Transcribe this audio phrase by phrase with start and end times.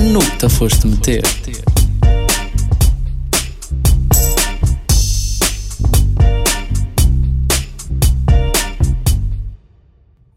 [0.00, 1.22] no que te foste meter.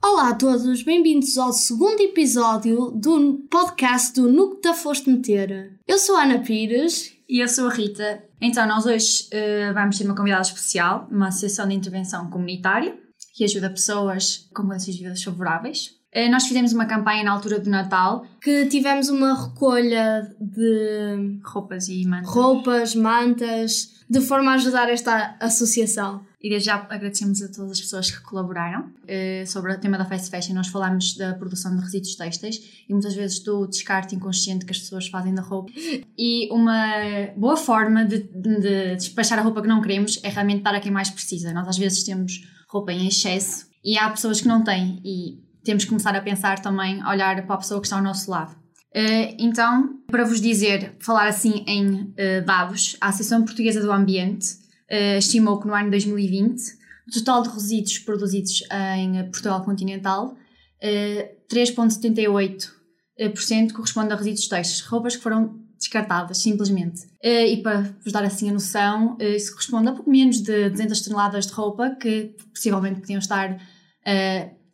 [0.04, 5.80] Olá a todos, bem-vindos ao segundo episódio do podcast do No que te foste meter.
[5.88, 7.14] Eu sou a Ana Pires.
[7.30, 8.22] E eu sou a Rita.
[8.40, 12.96] Então, nós hoje uh, vamos ter uma convidada especial, uma associação de intervenção comunitária
[13.34, 16.03] que ajuda pessoas com condições de vida favoráveis.
[16.16, 18.26] Uh, nós fizemos uma campanha na altura do Natal.
[18.42, 22.30] Que tivemos uma recolha de Roupas e mantas.
[22.30, 26.22] roupas, mantas, de forma a ajudar esta associação.
[26.42, 28.82] E desde já agradecemos a todas as pessoas que colaboraram.
[29.04, 32.94] Uh, sobre o tema da Fast Fashion, nós falámos da produção de resíduos têxteis e
[32.94, 35.72] muitas vezes do descarte inconsciente que as pessoas fazem da roupa.
[36.18, 36.94] E uma
[37.38, 40.92] boa forma de, de despachar a roupa que não queremos é realmente dar a quem
[40.92, 41.54] mais precisa.
[41.54, 45.84] Nós às vezes temos roupa em excesso e há pessoas que não têm e temos
[45.84, 48.56] que começar a pensar também, olhar para a pessoa que está ao nosso lado.
[48.96, 52.14] Uh, então, para vos dizer, falar assim em
[52.46, 54.54] dados, a Associação Portuguesa do Ambiente
[54.92, 56.62] uh, estimou que no ano 2020
[57.08, 58.64] o total de resíduos produzidos
[58.98, 60.38] em Portugal continental,
[61.52, 67.02] 3,78% corresponde a resíduos textos, roupas que foram descartadas, simplesmente.
[67.22, 71.46] E para vos dar assim a noção, isso corresponde a pouco menos de 200 toneladas
[71.46, 73.60] de roupa que possivelmente podiam estar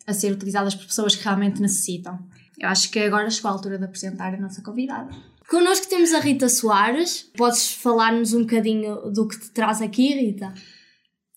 [0.10, 2.20] a ser utilizadas por pessoas que realmente necessitam.
[2.60, 5.10] Eu acho que agora chegou a altura de apresentar a nossa convidada.
[5.48, 7.32] Connosco temos a Rita Soares.
[7.38, 10.54] Podes falar-nos um bocadinho do que te traz aqui, Rita?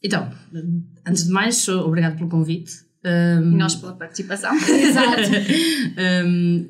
[0.02, 0.30] Então,
[1.06, 2.72] antes de mais, obrigado pelo convite.
[3.04, 4.52] Um, e nós pela participação.
[4.68, 5.30] Exato.
[6.26, 6.68] um,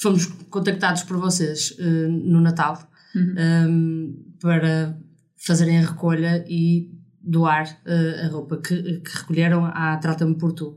[0.00, 3.34] fomos contactados por vocês uh, no Natal Uhum.
[3.38, 4.98] um, para
[5.38, 6.90] fazerem a recolha e
[7.22, 10.76] doar uh, a roupa que, que recolheram à Trata-me por Tu.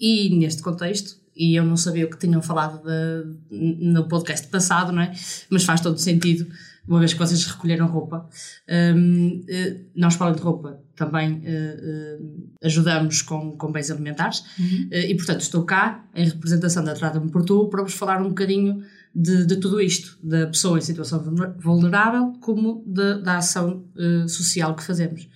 [0.00, 4.92] E neste contexto, e eu não sabia o que tinham falado de, no podcast passado,
[4.92, 5.12] não é?
[5.50, 6.46] Mas faz todo sentido,
[6.88, 8.28] uma vez que vocês recolheram roupa.
[8.68, 12.18] Um, eh, nós, para além de roupa, também eh,
[12.62, 14.42] ajudamos com, com bens alimentares
[14.90, 18.28] Eh, e, portanto, estou cá em representação da Trata-me por Tu para vos falar um
[18.30, 18.82] bocadinho
[19.14, 21.22] de, de tudo isto, da pessoa em situação
[21.58, 23.84] vulnerável, como de- da ação
[24.28, 25.28] social que fazemos.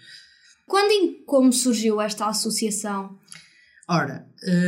[0.66, 3.18] Quando e como surgiu esta associação?
[3.88, 4.26] Ora,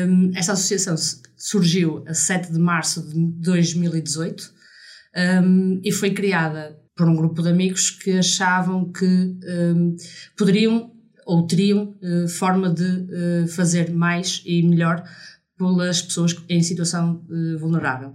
[0.09, 0.94] hum, esta associação
[1.37, 4.53] surgiu a 7 de março de 2018
[5.43, 9.97] hum, e foi criada por um grupo de amigos que achavam que hum,
[10.37, 10.97] poderiam
[11.27, 15.03] ou teriam eh, forma de eh, fazer mais e melhor
[15.59, 18.15] pelas pessoas em situação eh, vulnerável.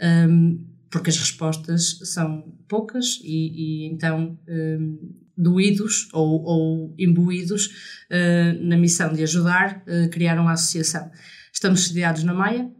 [0.00, 7.70] Hum, porque as respostas são poucas e, e então hum, doídos ou, ou imbuídos
[8.10, 11.10] eh, na missão de ajudar, eh, criaram a associação.
[11.52, 12.70] Estamos sediados na Maia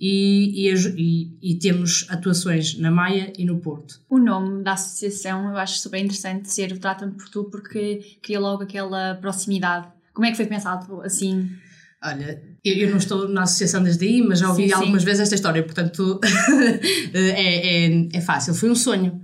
[0.00, 4.00] e, e e- e temos atuações na Maia e no Porto.
[4.10, 8.40] O nome da associação eu acho super interessante ser o Trata-me por Tu porque cria
[8.40, 9.88] logo aquela proximidade.
[10.12, 11.48] Como é que foi pensado assim?
[12.02, 14.74] Olha, eu, eu não estou na associação desde aí, mas já ouvi Sim, sim.
[14.74, 16.20] algumas vezes esta história, portanto
[17.14, 18.52] é, é, é fácil.
[18.54, 19.22] Foi um sonho.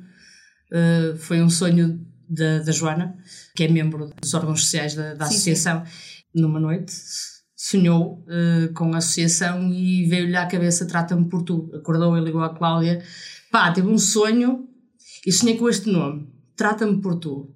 [0.73, 3.17] Uh, foi um sonho da, da Joana,
[3.55, 5.85] que é membro dos órgãos sociais da, da Sim, associação.
[6.33, 6.93] Numa noite
[7.57, 11.71] sonhou uh, com a associação e veio-lhe à cabeça trata-me por tu.
[11.75, 13.03] Acordou e ligou à Cláudia.
[13.51, 14.69] Pá, teve um sonho
[15.27, 16.29] e sonhei com este nome.
[16.57, 17.53] Trata-me por tu.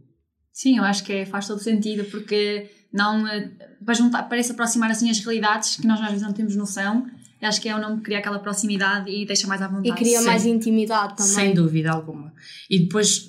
[0.53, 3.51] Sim, eu acho que é- faz todo sentido porque não eh,
[3.85, 7.07] para juntar, parece aproximar assim as realidades que nós às vezes não temos noção.
[7.41, 9.89] Eu acho que é o nome que cria aquela proximidade e deixa mais à vontade.
[9.89, 10.27] E cria Sim.
[10.27, 11.33] mais intimidade também.
[11.33, 12.33] Sem dúvida alguma.
[12.71, 13.29] E depois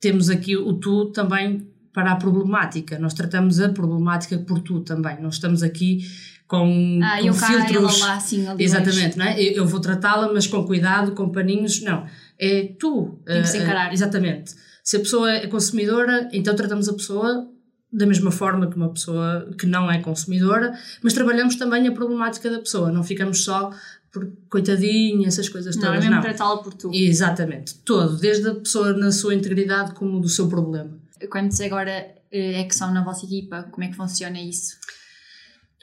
[0.00, 2.98] temos aqui o tu também para a problemática.
[2.98, 5.20] Nós tratamos a problemática por tu também.
[5.20, 6.00] Não estamos aqui
[6.46, 8.00] com, Ah, com e o cá, filtros.
[8.00, 9.40] lá, assim, Exatamente, não é?
[9.42, 11.80] Eu eu vou tratá-la, mas com cuidado, com paninhos.
[11.82, 12.04] Não.
[12.38, 13.18] É tu.
[13.24, 13.92] Tem que se eh, encarar.
[13.92, 14.54] exatamente.
[14.84, 17.48] Se a pessoa é consumidora, então tratamos a pessoa
[17.92, 22.50] da mesma forma que uma pessoa que não é consumidora, mas trabalhamos também a problemática
[22.50, 22.92] da pessoa.
[22.92, 23.70] Não ficamos só
[24.16, 26.00] por coitadinha, essas coisas Não, é todas.
[26.00, 26.22] mesmo não.
[26.22, 26.90] tratá-la por tu.
[26.94, 30.98] Exatamente, todo, desde a pessoa na sua integridade como do seu problema.
[31.30, 31.92] Quantos agora
[32.32, 33.64] eh, é que são na vossa equipa?
[33.70, 34.76] Como é que funciona isso?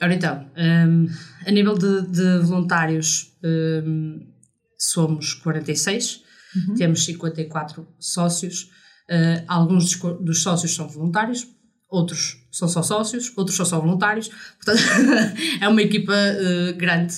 [0.01, 1.07] Ora então, hum,
[1.45, 4.25] a nível de, de voluntários, hum,
[4.79, 6.24] somos 46,
[6.75, 8.63] temos 54 sócios,
[9.09, 11.47] uh, alguns dos, dos sócios são voluntários,
[11.88, 14.29] outros são só sócios, outros são só voluntários,
[14.63, 14.81] portanto
[15.62, 17.15] é uma equipa uh, grande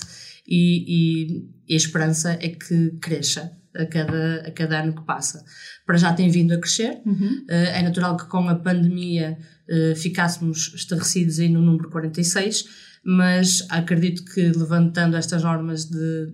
[0.48, 5.44] e, e- a esperança é que cresça a cada, a cada ano que passa.
[5.86, 7.46] Para já tem vindo a crescer, Uhum.
[7.50, 9.38] Eh, é natural que com a pandemia
[9.68, 12.66] eh, ficássemos estarrecidos aí no número 46,
[13.04, 16.34] mas acredito que levantando estas normas de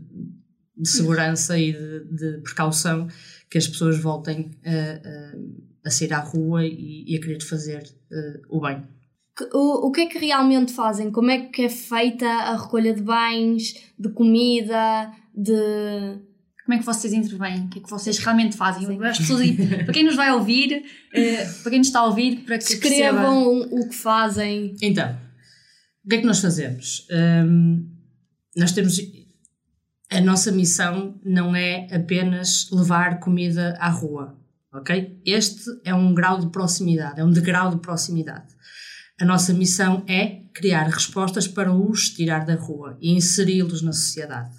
[0.82, 3.08] de segurança e de, de, precaução
[3.50, 7.84] que as pessoas voltem a, a, a sair à rua e, e a querer fazer
[7.84, 8.84] uh, o bem.
[9.54, 11.12] O, o que é que realmente fazem?
[11.12, 16.20] Como é que é feita a recolha de bens, de comida, de.
[16.66, 17.66] Como é que vocês intervêm?
[17.66, 19.04] O que é que vocês realmente fazem?
[19.04, 19.48] As pessoas,
[19.86, 23.60] para quem nos vai ouvir, uh, para quem nos está a ouvir, para que Escrevam
[23.60, 23.76] perceba.
[23.76, 24.76] o que fazem.
[24.82, 25.18] Então,
[26.06, 27.08] o que é que nós fazemos?
[27.12, 27.90] Um,
[28.56, 29.00] nós temos
[30.12, 34.38] a nossa missão não é apenas levar comida à rua,
[34.74, 35.22] ok?
[35.26, 38.54] Este é um grau de proximidade, é um degrau de proximidade.
[39.22, 44.50] A nossa missão é criar respostas para os tirar da rua e inseri-los na sociedade.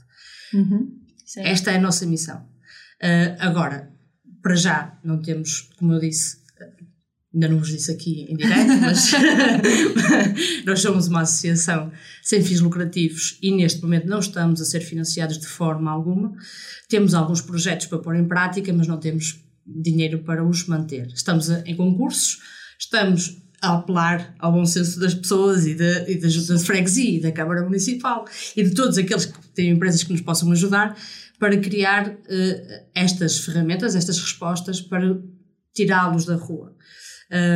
[0.55, 1.01] Uhum.
[1.39, 2.47] Esta é a nossa missão.
[3.03, 3.91] Uh, agora,
[4.41, 6.37] para já, não temos, como eu disse,
[7.35, 9.11] ainda não vos disse aqui em direto, mas
[10.65, 11.91] nós somos uma associação
[12.23, 16.33] sem fins lucrativos e neste momento não estamos a ser financiados de forma alguma.
[16.89, 21.09] Temos alguns projetos para pôr em prática, mas não temos dinheiro para os manter.
[21.09, 22.39] Estamos em concursos,
[22.79, 27.19] estamos a apelar ao bom senso das pessoas e da, e da Junta de Freguesia
[27.19, 28.25] e da Câmara Municipal
[28.57, 30.97] e de todos aqueles que têm empresas que nos possam ajudar
[31.39, 35.17] para criar uh, estas ferramentas, estas respostas para
[35.73, 36.75] tirá-los da rua.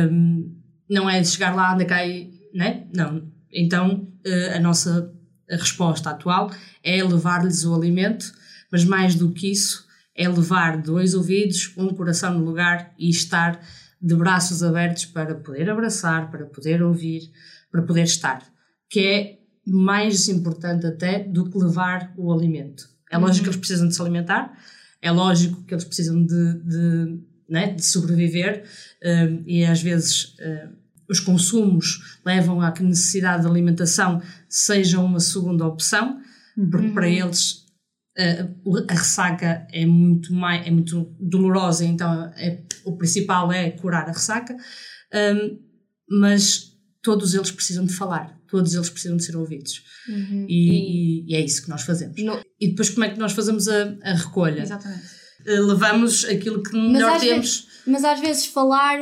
[0.09, 0.55] Um,
[0.89, 2.31] não é chegar lá, anda cá e.
[2.53, 2.87] Né?
[2.95, 3.29] Não.
[3.51, 5.13] Então, uh, a nossa
[5.49, 6.51] resposta atual
[6.83, 8.31] é levar-lhes o alimento,
[8.71, 13.61] mas mais do que isso, é levar dois ouvidos, um coração no lugar e estar
[14.01, 17.31] de braços abertos para poder abraçar, para poder ouvir,
[17.71, 18.43] para poder estar.
[18.89, 22.87] Que é mais importante até do que levar o alimento.
[23.11, 23.43] É lógico uhum.
[23.43, 24.57] que eles precisam de se alimentar,
[25.01, 28.63] é lógico que eles precisam de, de né, de sobreviver
[29.03, 30.69] uh, e às vezes uh,
[31.09, 36.19] os consumos levam a que a necessidade de alimentação seja uma segunda opção,
[36.69, 36.93] porque uhum.
[36.93, 37.65] para eles
[38.89, 44.11] a ressaca é muito, mais, é muito dolorosa, então é, o principal é curar a
[44.11, 44.55] ressaca,
[45.13, 45.59] um,
[46.19, 46.71] mas
[47.01, 49.83] todos eles precisam de falar, todos eles precisam de ser ouvidos.
[50.09, 50.45] Uhum.
[50.49, 52.21] E, e, e, é isso que nós fazemos.
[52.23, 52.41] No...
[52.59, 54.63] E depois como é que nós fazemos a, a recolha?
[54.63, 55.17] Exatamente
[55.47, 57.61] eh, levamos aquilo que melhor temos.
[57.61, 58.99] Vezes, mas às vezes falar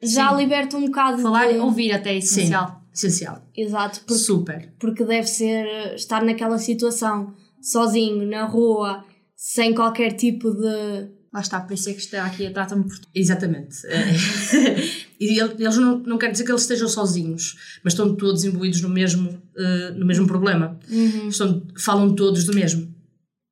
[0.00, 0.36] já Sim.
[0.36, 1.20] liberta um bocado.
[1.20, 1.58] Falar e de...
[1.58, 2.68] ouvir até é essencial.
[2.92, 3.44] Sim, essencial.
[3.56, 4.00] Exato.
[4.00, 4.72] Porque, Super.
[4.78, 9.04] Porque deve ser estar naquela situação, sozinho, na rua,
[9.36, 11.20] sem qualquer tipo de.
[11.32, 13.86] Lá está, por isso é que está aqui a trata-me por Exatamente.
[13.86, 14.12] É.
[15.20, 18.88] e eles não, não quer dizer que eles estejam sozinhos, mas estão todos imbuídos no
[18.88, 20.78] mesmo, uh, no mesmo problema.
[20.90, 21.28] Uhum.
[21.28, 22.92] Estão, falam todos do mesmo,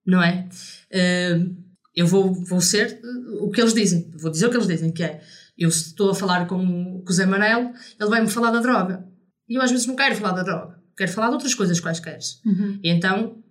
[0.04, 0.48] não é?
[0.92, 1.56] Uh,
[1.94, 4.90] eu vou, vou ser uh, o que eles dizem, vou dizer o que eles dizem,
[4.90, 5.20] que é,
[5.56, 9.06] eu estou a falar com, com o Zé Manelo, ele vai-me falar da droga.
[9.48, 12.18] E eu às vezes não quero falar da droga, quero falar de outras coisas quaisquer.
[12.44, 12.78] Uhum.
[12.82, 13.42] E então,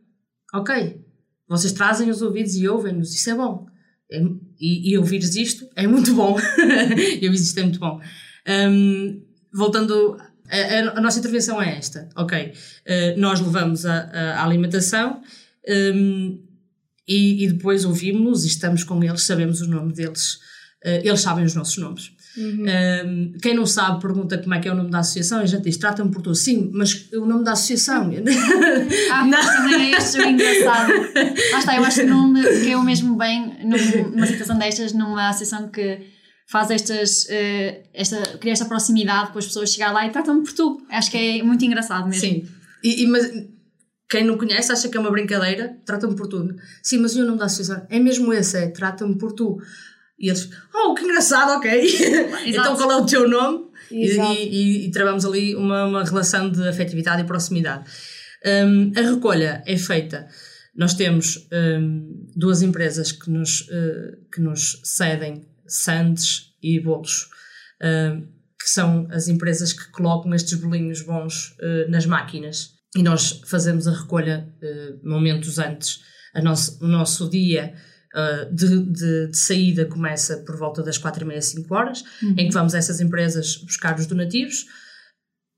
[0.54, 1.02] ok,
[1.48, 3.68] vocês trazem os ouvidos e ouvem-nos, isso é bom.
[4.12, 4.22] É,
[4.60, 6.38] e, e ouvires isto é muito bom.
[7.22, 8.00] e ouvir isto é muito bom.
[8.48, 9.22] Um,
[9.54, 10.18] voltando,
[10.50, 15.22] a, a, nossa intervenção é esta, ok, uh, nós levamos a, a alimentação,
[15.68, 16.42] um,
[17.08, 20.36] e, e depois ouvimos-los e estamos com eles, sabemos o nome deles,
[20.86, 22.12] uh, eles sabem os nossos nomes.
[22.38, 22.66] Uhum.
[23.06, 25.48] Um, quem não sabe pergunta como é que é o nome da associação e a
[25.48, 28.12] gente diz, trata-me por tu, sim, mas o nome da associação.
[29.12, 30.94] ah, mas também é este o engraçado.
[31.52, 35.70] Lá está, eu acho que não me caiu mesmo bem numa situação destas, numa associação
[35.70, 36.00] que
[36.48, 40.54] faz estas, uh, esta, cria esta proximidade com as pessoas, chegar lá e tratam-me por
[40.54, 40.86] tu.
[40.90, 42.22] Acho que é muito engraçado mesmo.
[42.22, 42.48] Sim,
[42.84, 43.30] e, e mas
[44.10, 46.56] quem não conhece acha que é uma brincadeira, trata-me por tu.
[46.82, 49.60] Sim, mas o nome da associação é mesmo esse, é trata-me por tu.
[50.20, 51.70] E eles, oh, que engraçado, ok.
[52.48, 53.68] então qual é o teu nome?
[53.92, 57.90] E, e, e, travamos ali uma, uma relação de afetividade e proximidade.
[58.46, 60.28] Um, a recolha é feita.
[60.76, 67.30] Nós temos um, duas empresas que nos, uh, que nos cedem sandes e bolos,
[67.82, 68.22] uh,
[68.60, 73.88] que são as empresas que colocam estes bolinhos bons uh, nas máquinas e nós fazemos
[73.88, 76.02] a recolha uh, momentos antes.
[76.34, 77.74] A nosso, o nosso dia
[78.16, 82.36] uh, de, de, de, saída começa por volta das quatro e meia, cinco horas, uhum.
[82.38, 84.66] em que vamos a essas empresas buscar os donativos,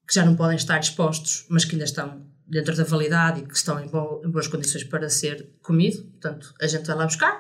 [0.07, 3.55] que já não podem estar expostos, mas que ainda estão dentro da validade e que
[3.55, 6.03] estão em, bo em boas condições para ser comido.
[6.03, 7.39] Portanto, a gente vai lá buscar.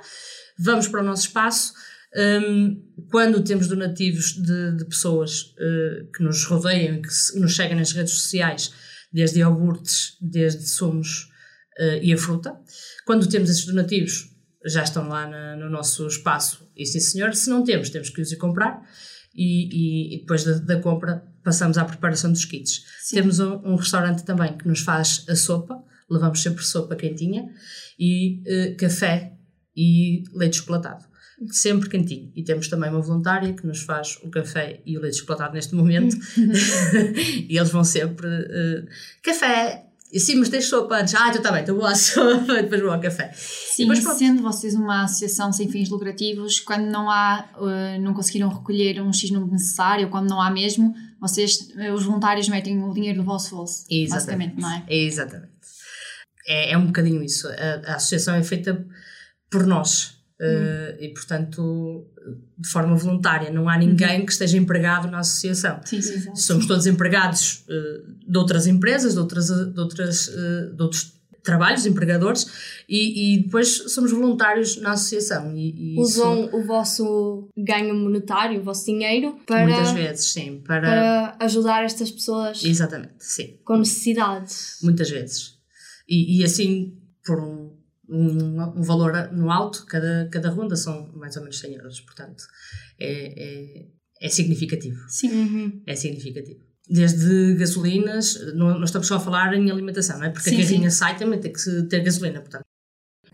[0.57, 1.73] Vamos para o nosso espaço.
[2.15, 7.77] Um, quando temos donativos de, de pessoas uh, que nos rodeiam que se, nos chegam
[7.77, 8.71] nas redes sociais,
[9.11, 11.29] desde iogurtes, desde sumos
[11.79, 12.55] uh, e a fruta.
[13.05, 14.29] Quando temos esses donativos,
[14.65, 18.21] já estão lá na, no nosso espaço, e sim senhor, se não temos, temos que
[18.21, 18.81] os ir comprar,
[19.33, 22.83] e, e, e depois da, da, compra passamos à preparação dos kits.
[23.01, 23.17] Sim.
[23.17, 27.47] Temos um, um, restaurante também que nos faz a sopa, levamos sempre sopa quentinha
[27.97, 29.33] e uh, café
[29.75, 31.05] e leite chocolatado.
[31.51, 32.33] Sempre quentinho.
[32.35, 35.73] E temos também uma voluntária que nos faz o café e o leite chocolatado neste
[35.73, 36.17] momento.
[37.47, 38.85] e eles vão sempre uh,
[39.23, 41.13] café, e sim, mas tens sopa antes.
[41.13, 43.31] Ah, então está bem, então vou à sopa, depois vou ao café.
[43.33, 48.49] Sim, depois, sendo vocês uma associação sem fins lucrativos, quando não há, uh, não conseguiram
[48.49, 52.93] recolher um X número necessário, quando não há mesmo, vocês, uh, os voluntários, metem o
[52.93, 53.85] dinheiro do vosso bolso.
[53.89, 54.55] Exatamente.
[54.55, 54.85] Basicamente, não é?
[54.89, 55.51] Exatamente.
[56.47, 57.47] É, é um bocadinho isso.
[57.47, 58.83] A, a associação é feita
[59.51, 60.17] por nós.
[60.41, 62.07] Uh, e portanto
[62.57, 63.51] de forma voluntária.
[63.51, 64.25] Não há ninguém uhum.
[64.25, 65.79] que esteja empregado na associação.
[65.85, 70.81] Sim, sim, somos todos empregados uh, de outras empresas de, outras, de, outras, uh, de
[70.81, 76.57] outros trabalhos empregadores e, e, depois somos voluntários na associação e, e usam isso...
[76.57, 82.11] o vosso ganho monetário o vosso dinheiro para muitas vezes sim para, para ajudar estas
[82.11, 83.57] pessoas exatamente sim.
[83.63, 84.77] com necessidades.
[84.83, 85.53] Muitas vezes.
[86.07, 87.78] E, e assim por um
[88.09, 92.43] um, um, valor no alto, cada, cada ronda são mais ou menos 100 euros, portanto
[92.99, 93.87] é, é,
[94.21, 94.99] é significativo.
[95.07, 95.31] Sim.
[95.31, 95.83] Uhum.
[95.85, 96.59] É significativo.
[96.89, 100.29] Desde gasolinas, não, estamos só a falar em alimentação, não é?
[100.29, 100.97] Porque sim, a carrinha sim.
[100.97, 102.63] sai também tem que ter gasolina, portanto.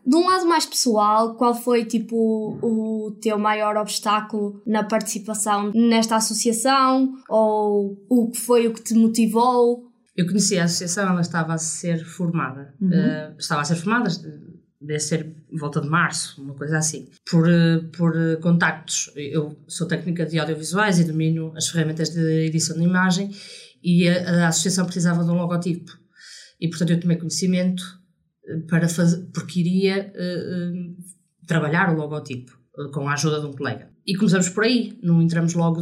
[0.06, 2.16] De um lado mais pessoal, qual foi tipo
[2.62, 7.16] o teu maior obstáculo na participação nesta associação?
[7.28, 9.90] Ou o que foi o que te motivou?
[10.16, 12.74] Eu conheci a associação, ela estava a ser formada.
[12.80, 12.90] Uhum.
[12.90, 14.10] Uh, estava a ser formada,
[14.86, 19.12] deve ser volta de março, uma coisa assim, por, eh, por eh, contactos.
[19.16, 23.32] Eu sou técnica de audiovisuais e domino as ferramentas de edição de imagem
[23.84, 25.92] e a, a associação precisava de um logotipo.
[26.60, 27.84] E, portanto, eu tomei conhecimento
[28.48, 33.54] eh, para fazer, porque iria uh, trabalhar o logotipo uh, com a ajuda de um
[33.54, 33.90] colega.
[34.06, 35.82] E começamos por aí, não entramos logo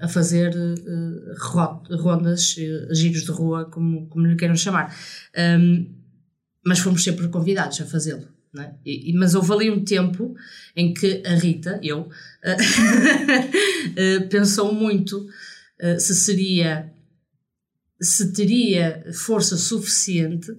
[0.00, 0.54] a fazer
[1.98, 2.56] rondas,
[2.90, 4.96] giros de rua, como, como lhe queiram chamar.
[5.36, 6.00] Um,
[6.64, 8.26] mas fomos sempre convidados a fazê-lo.
[8.58, 8.74] É?
[8.84, 10.34] E, mas houve ali um tempo
[10.74, 12.08] em que a Rita, eu, uh,
[14.28, 16.92] pensou muito uh, se seria,
[18.00, 20.50] se teria força suficiente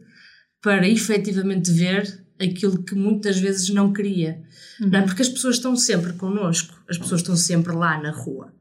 [0.62, 4.42] para efetivamente ver aquilo que muitas vezes não queria.
[4.80, 4.90] Uhum.
[4.90, 5.02] Não é?
[5.02, 8.54] Porque as pessoas estão sempre connosco, as pessoas estão sempre lá na rua.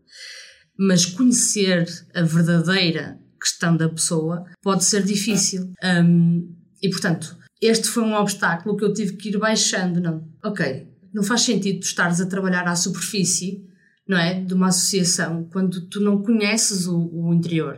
[0.77, 5.73] Mas conhecer a verdadeira questão da pessoa pode ser difícil.
[5.85, 10.01] Um, e portanto, este foi um obstáculo que eu tive que ir baixando.
[10.01, 13.67] Não, ok, não faz sentido tu estares a trabalhar à superfície,
[14.09, 14.41] não é?
[14.41, 17.77] De uma associação quando tu não conheces o, o interior.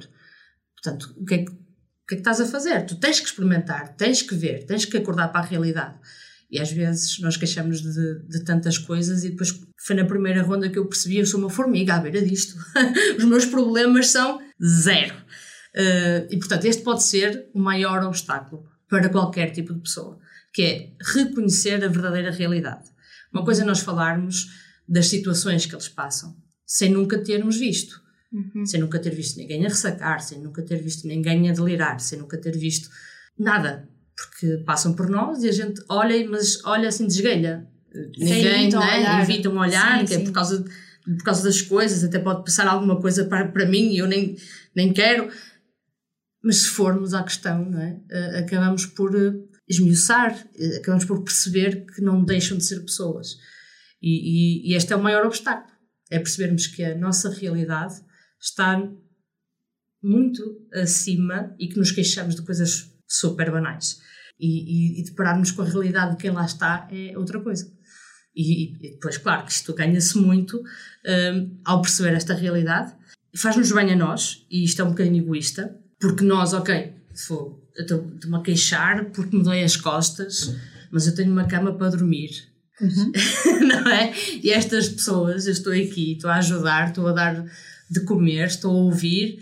[0.81, 1.55] Portanto, o que, é que, o
[2.07, 2.87] que é que estás a fazer?
[2.87, 5.97] Tu tens que experimentar, tens que ver, tens que acordar para a realidade.
[6.51, 10.69] E às vezes nós queixamos de, de, tantas coisas e depois foi na primeira ronda
[10.69, 12.57] que eu percebi eu sou uma formiga à beira disto.
[13.17, 15.15] Os meus problemas são zero.
[15.75, 20.19] Uh, e portanto este pode ser o maior obstáculo para qualquer tipo de pessoa,
[20.53, 22.91] que é reconhecer a verdadeira realidade.
[23.33, 24.51] Uma coisa é nós falarmos
[24.87, 28.03] das situações que eles passam, sem nunca termos visto.
[28.31, 28.67] Uhum.
[28.67, 32.19] Sem nunca ter visto ninguém a ressacar, sem nunca ter visto ninguém a delirar, sem
[32.19, 32.91] nunca ter visto
[33.39, 33.89] nada.
[34.15, 37.67] Porque passam por nós e a gente olha, mas olha assim, desguelha.
[38.19, 38.99] Ninguém, evitam né?
[38.99, 39.23] olhar.
[39.23, 40.23] Evitam olhar, sim, que é sim.
[40.23, 40.65] é por causa,
[41.03, 44.37] por causa das coisas, até pode passar alguma coisa para, para mim e eu nem,
[44.75, 45.31] nem quero.
[46.43, 48.01] Mas se formos à questão, é?
[48.11, 53.37] Uh, acabamos por uh, esmiuçar, uh, acabamos por perceber que não deixam de ser pessoas.
[54.03, 54.11] E,
[54.67, 55.73] e, e, este é o maior obstáculo.
[56.11, 57.95] É percebermos que a nossa realidade
[58.41, 58.83] está
[60.03, 60.43] muito
[60.75, 64.01] acima e que nos queixamos de coisas super banais.
[64.41, 67.73] E, e, e depararmos com a realidade de quem lá está é outra coisa.
[68.35, 70.61] E, e depois, claro, que isto ganha-se muito
[71.65, 72.93] ao perceber esta realidade.
[73.37, 78.41] Faz-nos bem a nós, e isto é um bocadinho egoísta, porque nós, ok, estou-me a
[78.41, 80.53] queixar porque me dói as costas,
[80.91, 82.31] mas eu tenho uma cama para dormir.
[82.81, 83.13] Uhum.
[83.69, 84.13] não é?
[84.43, 87.45] E estas pessoas, eu estou aqui, estou a ajudar, estou a dar
[87.89, 89.39] de comer, estou a ouvir,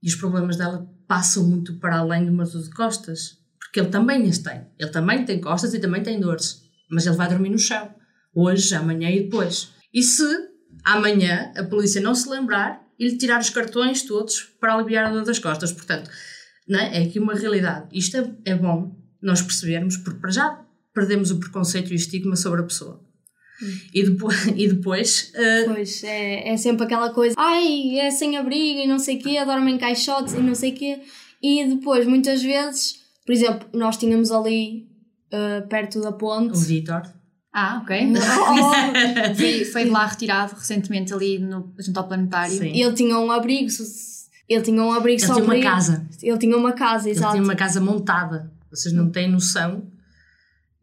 [0.00, 3.88] e os problemas dela passam muito para além de uma dor de costas, porque ele
[3.88, 4.66] também as tem.
[4.78, 7.92] Ele também tem costas e também tem dores, mas ele vai dormir no chão,
[8.32, 9.70] hoje, amanhã e depois.
[9.92, 10.22] E se
[10.84, 15.12] amanhã a polícia não se lembrar, e lhe tirar os cartões todos para aliviar a
[15.12, 15.72] dor das costas.
[15.72, 16.10] Portanto,
[16.66, 16.98] não é?
[16.98, 17.88] é aqui uma realidade.
[17.92, 20.64] Isto é, é bom nós percebermos, porque para já
[20.94, 23.00] perdemos o preconceito e o estigma sobre a pessoa.
[23.62, 23.78] Hum.
[23.92, 24.46] E depois.
[24.56, 25.74] E depois uh...
[25.74, 27.34] Pois, é, é sempre aquela coisa.
[27.36, 30.72] Ai, é sem abrigo e não sei o quê, dorme em caixotes e não sei
[30.72, 31.00] o quê.
[31.42, 34.88] E depois, muitas vezes, por exemplo, nós tínhamos ali
[35.32, 36.56] uh, perto da ponte.
[36.56, 37.02] O Vitor.
[37.60, 38.12] Ah, ok.
[38.16, 42.56] Oh, foi, foi de lá retirado recentemente ali no, junto ao planetário.
[42.56, 42.70] Sim.
[42.80, 43.68] Ele tinha um abrigo,
[44.48, 46.06] ele tinha um abrigo ele só tinha uma casa.
[46.22, 47.26] Ele tinha uma casa, exato.
[47.26, 48.52] Ele tinha uma casa montada.
[48.70, 49.90] Vocês não têm noção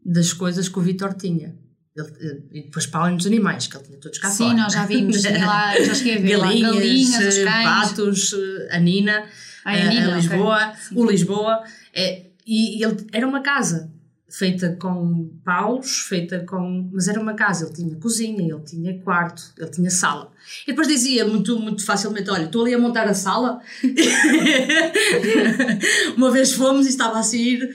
[0.04, 1.56] das coisas que o Vitor tinha.
[1.96, 4.56] Ele, eh, e depois para além dos animais, que ele tinha todos cá Sim, fora.
[4.58, 8.32] nós já vimos, tinha lá, já cheguei a ver lá, Galinhas, galinhas, os eh, patos,
[8.34, 9.24] eh, a Nina,
[9.64, 10.76] a, a Nina, a Lisboa, ok.
[10.88, 10.94] Sim.
[10.94, 11.64] o Lisboa.
[11.94, 13.90] É, e ele era uma casa
[14.28, 16.88] feita com paus, feita com.
[16.92, 20.32] Mas era uma casa, ele tinha cozinha, ele tinha quarto, ele tinha sala.
[20.66, 23.60] E depois dizia muito, muito facilmente: Olha, estou ali a montar a sala.
[26.16, 27.68] uma vez fomos e estava a sair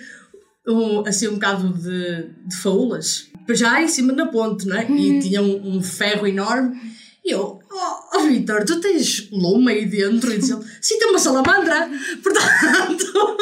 [0.68, 4.90] um, assim um bocado de, de faúlas, já em cima da ponte, não é?
[4.90, 6.80] E tinha um, um ferro enorme.
[7.24, 10.34] E eu, oh, oh Vitor, tu tens loma aí dentro?
[10.34, 11.88] E disse ele, sim, tem uma salamandra.
[12.24, 13.38] Portanto,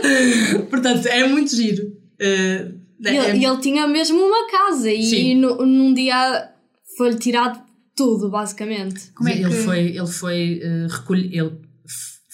[0.70, 2.05] portanto é muito giro.
[2.20, 2.70] Eh,
[3.04, 5.34] E ele, ele tinha mesmo uma casa e Sim.
[5.36, 6.50] no- num dia
[6.96, 7.60] foi-lhe tirado
[7.94, 9.10] tudo, basicamente.
[9.14, 11.52] Como é ele que- foi, ele foi recolhe- ele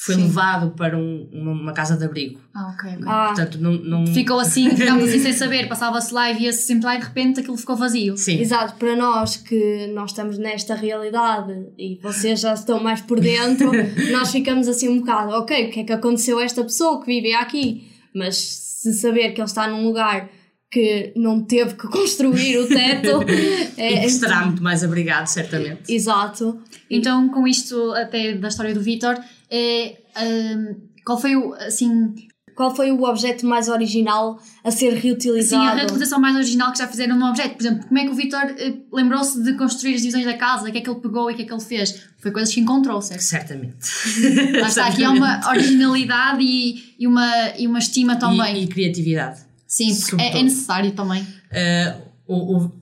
[0.04, 0.22] foi Sim.
[0.22, 2.40] levado para um- uma, uma casa de abrigo.
[2.54, 3.04] Ah, ok, ok.
[3.06, 6.86] Ah, Portanto, não, não Ficou assim, ficámos assim sem saber, passava-se lá e via-se sempre
[6.86, 8.16] lá e de repente aquilo ficou vazio.
[8.16, 8.40] sim.
[8.40, 13.70] exato, para nós que nós estamos nesta realidade e vocês já estão mais por dentro,
[14.12, 17.06] nós ficamos assim um bocado, ok, o que é que aconteceu a esta pessoa que
[17.06, 17.88] vive aqui?
[18.12, 20.28] Mas se saber que ele está num lugar
[20.70, 23.22] que não teve que construir o teto,
[23.78, 25.92] E é, que estará muito mais abrigado, certamente.
[25.92, 26.60] Exato.
[26.90, 29.16] Então, com isto até da história do Vitor,
[29.50, 32.14] é, hum, qual foi o, assim,
[32.62, 35.76] Qual foi o objeto mais original a ser assim, a reutilizado?
[35.78, 37.56] reutilização mais original que já fizeram num objeto?
[37.56, 40.68] Por exemplo, como é que o Vitor eh, lembrou-se de construir as divisões da casa?
[40.68, 42.04] O que é que ele pegou e o que é que ele fez?
[42.18, 43.20] Foi coisas que encontrou, certo?
[43.20, 43.74] Certamente.
[44.60, 47.28] Lá está, aqui há uma originalidade e, e, uma,
[47.58, 48.60] e uma estima também.
[48.60, 49.40] E, e criatividade.
[49.66, 51.22] Sim, porque é, é necessário também.
[51.22, 52.72] Uh, o, o,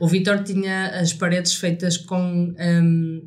[0.00, 3.22] o Vitor tinha as paredes feitas com um,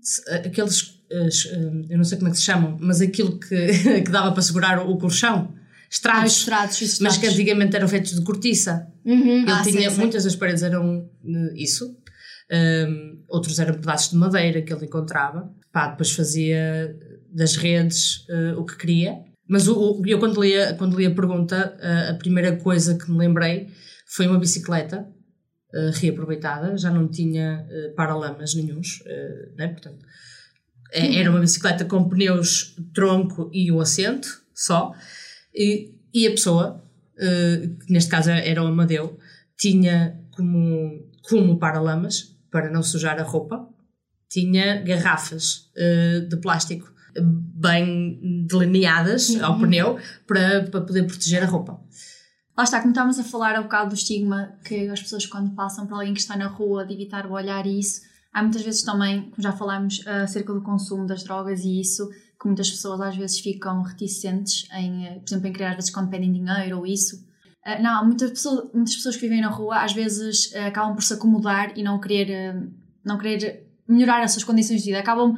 [0.00, 1.00] se- aqueles.
[1.12, 3.66] Uh, um, eu não sei como é que se chamam, mas aquilo que,
[4.02, 5.52] que dava para segurar o, colchão.
[5.54, 5.58] Ah,
[5.90, 6.36] os Estrados.
[6.38, 8.86] estratos, os mas que antigamente eram feitos de cortiça.
[9.04, 9.42] Uhum.
[9.42, 10.00] Ele Ah, tinha, sim, sim.
[10.00, 11.94] muitas das paredes eram uh, isso.
[12.50, 15.50] Um, outros eram pedaços de madeira que ele encontrava.
[15.72, 16.94] Pá, depois fazia
[17.30, 19.18] das redes uh, o que queria.
[19.48, 22.96] Mas o, o- eu, quando li, a, quando li a pergunta, uh, a primeira coisa
[22.96, 23.68] que me lembrei
[24.06, 25.00] foi uma bicicleta
[25.74, 26.76] uh, reaproveitada.
[26.76, 29.68] Já não tinha uh, paralamas nenhuns, uh, né?
[29.68, 30.04] Portanto,
[30.92, 34.92] era uma bicicleta com pneus, tronco e o assento só.
[35.54, 36.82] E, e a pessoa,
[37.18, 39.18] eh, que neste caso era o Amadeu,
[39.56, 43.66] tinha como, como paralamas, para não sujar a roupa,
[44.28, 51.80] tinha garrafas eh, de plástico bem delineadas ao pneu para, para poder proteger a roupa.
[52.56, 55.86] Lá está, como estávamos a falar há bocado do estigma que as pessoas quando passam
[55.86, 58.02] por alguém que está na rua de evitar o olhar e isso,
[58.32, 62.08] há muitas vezes também, como já falámos, acerca do consumo das drogas e isso,
[62.40, 65.90] que muitas pessoas às vezes ficam reticentes em, eh, por exemplo, em querer às vezes
[65.90, 67.24] quando pedem dinheiro ou isso.
[67.64, 71.02] Ah, Não, muitas pessoas, muitas pessoas que vivem na rua às vezes eh, acabam por
[71.04, 72.62] se acomodar e não querer, eh,
[73.04, 74.98] não querer melhorar as suas condições de vida.
[74.98, 75.36] Acabam,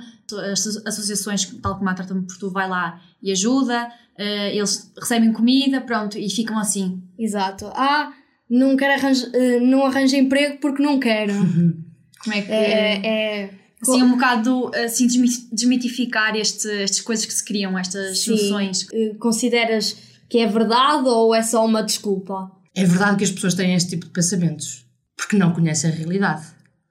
[0.53, 5.33] as associações, tal como a Trata-me por Tu, vai lá e ajuda, eh, eles recebem
[5.33, 7.03] comida, pronto, e ficam assim.
[7.19, 7.67] Exato.
[7.75, 8.13] Ah,
[8.49, 11.33] não quero arranja, eh, não arranjo emprego porque não quero.
[12.25, 12.51] Como é que.
[12.53, 13.51] É, é,
[13.83, 18.31] assim, um bocado assim, desmi- desmitificar este, estas coisas que se criam, estas Sim.
[18.33, 18.87] noções.
[18.93, 19.97] eh, consideras
[20.29, 22.51] que é verdade ou é só uma desculpa?
[22.75, 24.85] É verdade que as pessoas têm este tipo de pensamentos,
[25.17, 26.47] porque não conhecem a realidade.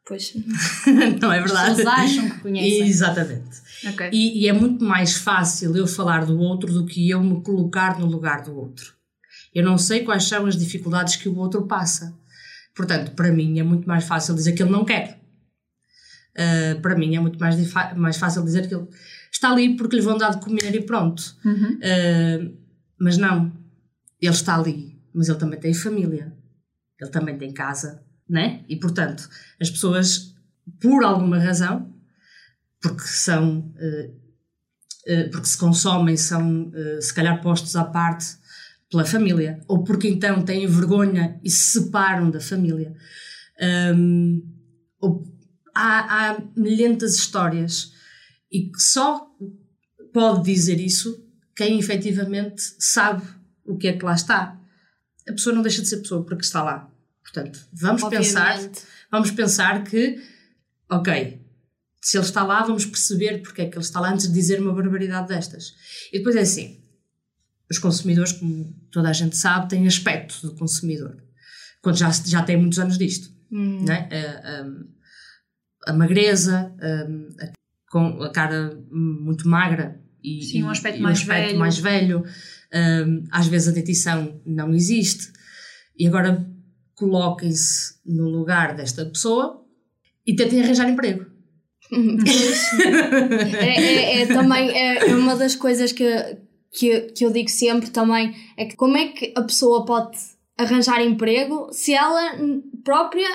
[0.06, 0.34] Pois.
[1.22, 1.76] não é As verdade?
[1.76, 2.88] pessoas acham que conhecem.
[2.88, 3.62] Exatamente.
[3.88, 4.10] Ok.
[4.13, 8.00] E, e é muito mais fácil eu falar do outro do que eu me colocar
[8.00, 8.93] no lugar do outro.
[9.54, 12.13] Eu não sei quais são as dificuldades que o outro passa.
[12.76, 15.19] Portanto, para mim é muito mais fácil dizer que ele não quer.
[16.36, 17.56] Uh, para mim é muito mais,
[17.96, 18.88] mais fácil dizer que ele
[19.32, 21.36] está ali porque lhe vão dar de comer e pronto.
[21.46, 21.76] Uhum.
[21.78, 22.58] Uh,
[23.00, 23.52] mas não,
[24.22, 26.34] ele está ali, mas ele também tem família,
[27.00, 28.63] ele também tem casa, né?
[28.67, 30.34] E portanto, as pessoas,
[30.80, 31.93] por alguma razão,
[32.82, 38.26] porque são, uh, porque se consomem, são se calhar postos à parte
[38.89, 42.96] pela família, ou porque então têm vergonha e se separam da família.
[43.96, 44.41] Um,
[45.02, 45.33] ou-
[45.73, 47.91] há, há milhentas histórias
[48.51, 49.27] e que só
[50.13, 51.23] pode dizer isso
[51.55, 53.23] quem efetivamente sabe
[53.65, 54.59] o que é que lá está.
[55.27, 56.89] A pessoa não deixa de ser pessoa porque está lá.
[57.21, 58.59] Portanto, vamos pensar,
[59.12, 60.21] vamos pensar que,
[60.89, 61.41] ok,
[62.01, 64.59] se ele está lá, vamos perceber porque é que ele está lá antes de dizer
[64.59, 65.73] uma barbaridade destas.
[66.12, 66.83] E depois é assim,
[67.71, 71.23] os consumidores, como toda a gente sabe, têm aspecto do consumidor.
[71.81, 73.29] Quando já, já tem muitos anos disto.
[73.51, 73.83] Hum.
[73.86, 74.09] Né?
[74.12, 74.93] A, a-
[75.88, 77.52] a magreza, a, a-
[77.91, 81.60] com a cara muito magra, e, Sim, um aspecto e mais um aspecto velho.
[81.60, 82.24] mais velho.
[82.74, 85.32] Um, às vezes a dentição não existe.
[86.00, 86.43] E agora
[86.96, 89.63] coloquem-se no lugar desta pessoa
[90.26, 91.26] e tentem arranjar emprego.
[93.62, 96.06] é, é- é também é, é uma das coisas que,
[96.72, 100.17] que, que eu digo sempre também é que como é que a pessoa pode
[100.63, 102.36] arranjar emprego se ela
[102.84, 103.28] própria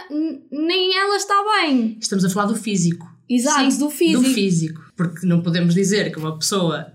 [0.50, 3.06] nem ela está bem Estamos a falar do físico.
[3.28, 4.82] exato Sim, do físico Do físico.
[4.96, 6.92] Porque não podemos dizer que uma pessoa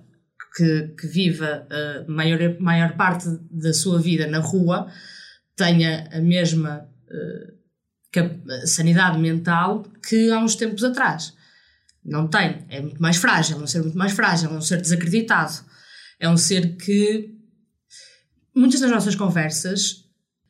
[0.56, 4.88] que, que viva a maior, maior parte da sua vida na rua
[5.56, 7.54] tenha a mesma eh,
[8.12, 11.34] cap- sanidade mental que há uns tempos atrás.
[12.06, 12.65] Não tem.
[12.69, 15.54] É muito mais frágil, é um ser muito mais frágil, é um ser desacreditado.
[16.19, 17.32] É um ser que.
[18.56, 20.03] Muitas das nossas conversas,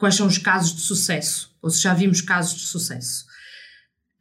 [0.04, 1.50] quais são os casos de sucesso?
[1.62, 3.24] Ou se já vimos casos de sucesso?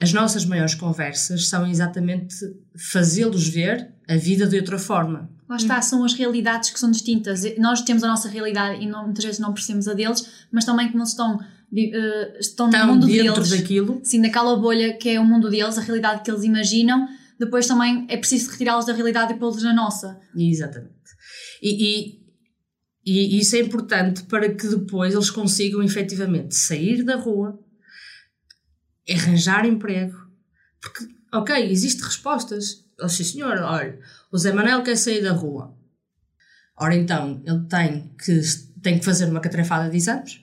[0.00, 2.36] As nossas maiores conversas são exatamente
[2.92, 5.28] fazê-los ver a vida de outra forma.
[5.48, 7.42] Lá está, são as realidades que são distintas.
[7.58, 10.88] Nós temos a nossa realidade e não- muitas vezes não percebemos a deles, mas também
[10.88, 11.40] que não estão,
[11.76, 13.50] eh, estão no mundo dentro deles.
[13.50, 14.00] daquilo.
[14.04, 17.08] Sim, naquela bolha que é o mundo deles, a realidade que eles imaginam.
[17.40, 20.16] Depois também é preciso retirá-los da realidade e pô-los na nossa.
[20.36, 20.92] Exatamente.
[21.60, 22.21] E, e,
[23.04, 27.58] e isso é importante para que depois eles consigam efetivamente sair da rua,
[29.10, 30.16] arranjar emprego.
[30.80, 32.84] Porque, ok, existem respostas.
[33.00, 33.98] Oh, sim, senhor, olha,
[34.30, 35.76] o Zé Manel quer sair da rua.
[36.76, 38.40] Ora então, ele tem que,
[38.80, 40.40] tem que fazer uma catrefada de exames,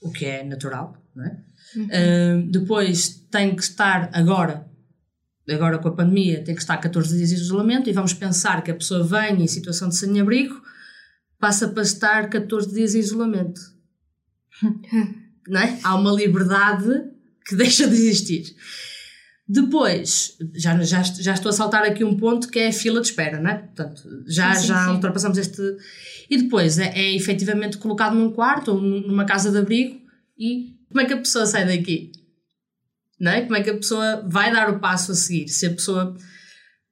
[0.00, 1.42] o que é natural, não é?
[1.74, 4.66] Uh, depois tem que estar agora,
[5.48, 8.70] agora com a pandemia, tem que estar 14 dias de isolamento e vamos pensar que
[8.70, 10.60] a pessoa vem em situação de sem-abrigo,
[11.42, 13.60] passa para estar 14 dias em isolamento.
[15.48, 15.76] não é?
[15.82, 16.88] Há uma liberdade
[17.44, 18.54] que deixa de existir.
[19.48, 23.08] Depois, já, já, já estou a saltar aqui um ponto que é a fila de
[23.08, 23.58] espera, não é?
[23.58, 24.90] Portanto, já, Sim, sim, já sim.
[24.92, 25.60] ultrapassamos este.
[26.30, 30.00] E depois é, é efetivamente colocado num quarto ou num- numa casa de abrigo
[30.38, 32.12] e como é que a pessoa sai daqui?
[33.18, 33.42] Não é?
[33.42, 35.48] Como é que a pessoa vai dar o passo a seguir?
[35.48, 36.16] Se a pessoa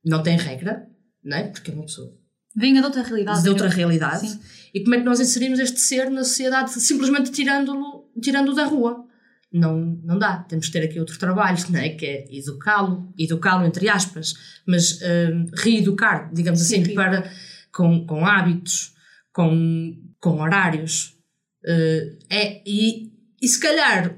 [0.05, 0.87] não tem regra,
[1.23, 1.45] não é?
[1.45, 2.13] Porque é uma pessoa
[2.61, 3.43] Venha de outra realidade.
[3.43, 4.29] de outra realidade.
[4.29, 4.41] Sim.
[4.75, 9.05] E como é que nós inserimos este ser na sociedade simplesmente tirando-o tirando da rua?
[9.53, 10.45] Não, não dá.
[10.49, 11.89] Temos que ter aqui outro trabalho, não é?
[11.89, 14.35] Que é educá-lo, educá-lo entre aspas,
[14.67, 17.29] mas hum, reeducar, digamos Sim, assim, para,
[17.73, 18.93] com, com hábitos,
[19.33, 21.17] com, com horários.
[21.65, 23.11] Uh, é, e,
[23.43, 24.15] e se calhar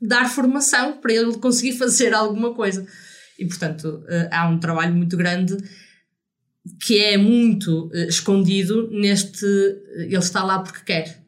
[0.00, 2.86] dar formação para ele conseguir fazer alguma coisa.
[3.38, 5.56] E portanto uh, há um trabalho muito grande
[6.80, 11.22] que é muito eh, escondido neste eh, ele está lá porque quer.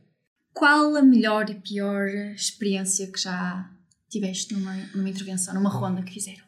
[0.52, 3.70] Qual a melhor e pior experiência que já
[4.08, 6.44] tiveste numa, numa intervenção, numa ronda que fizeram?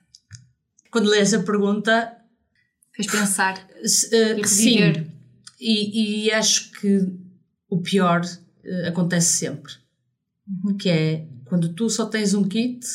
[0.91, 2.23] Quando lês a pergunta,
[2.93, 3.67] Fez pensar.
[3.83, 4.79] E sim,
[5.59, 7.09] e, e acho que
[7.69, 8.21] o pior
[8.65, 9.73] eh, acontece sempre,
[10.79, 12.87] que é quando tu só tens um kit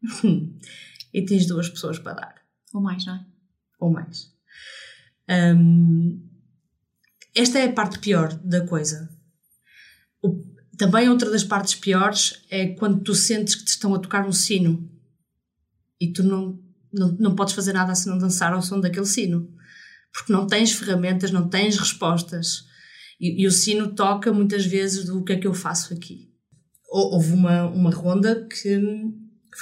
[1.12, 2.34] e tens duas pessoas para dar.
[2.72, 3.26] Ou mais, não é?
[3.78, 4.32] ou mais.
[5.30, 6.20] Hum,
[7.34, 9.08] esta é a parte pior da coisa.
[10.22, 10.44] O-
[10.76, 14.32] também outra das partes piores é quando tu sentes que te estão a tocar um
[14.32, 14.90] sino
[16.00, 16.58] e tu não,
[16.92, 19.48] não, não podes fazer nada se não dançar ao som daquele sino.
[20.12, 22.64] Porque não tens ferramentas, não tens respostas.
[23.20, 26.32] E, e o sino toca muitas vezes do que é que eu faço aqui.
[26.90, 28.80] Hou- Houve uma, uma ronda que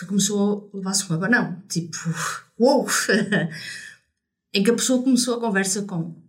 [0.06, 1.60] começou a levar-se um abanão.
[1.68, 1.96] Tipo,
[2.58, 2.86] uou!
[4.58, 6.20] Em que a pessoa começou a conversa com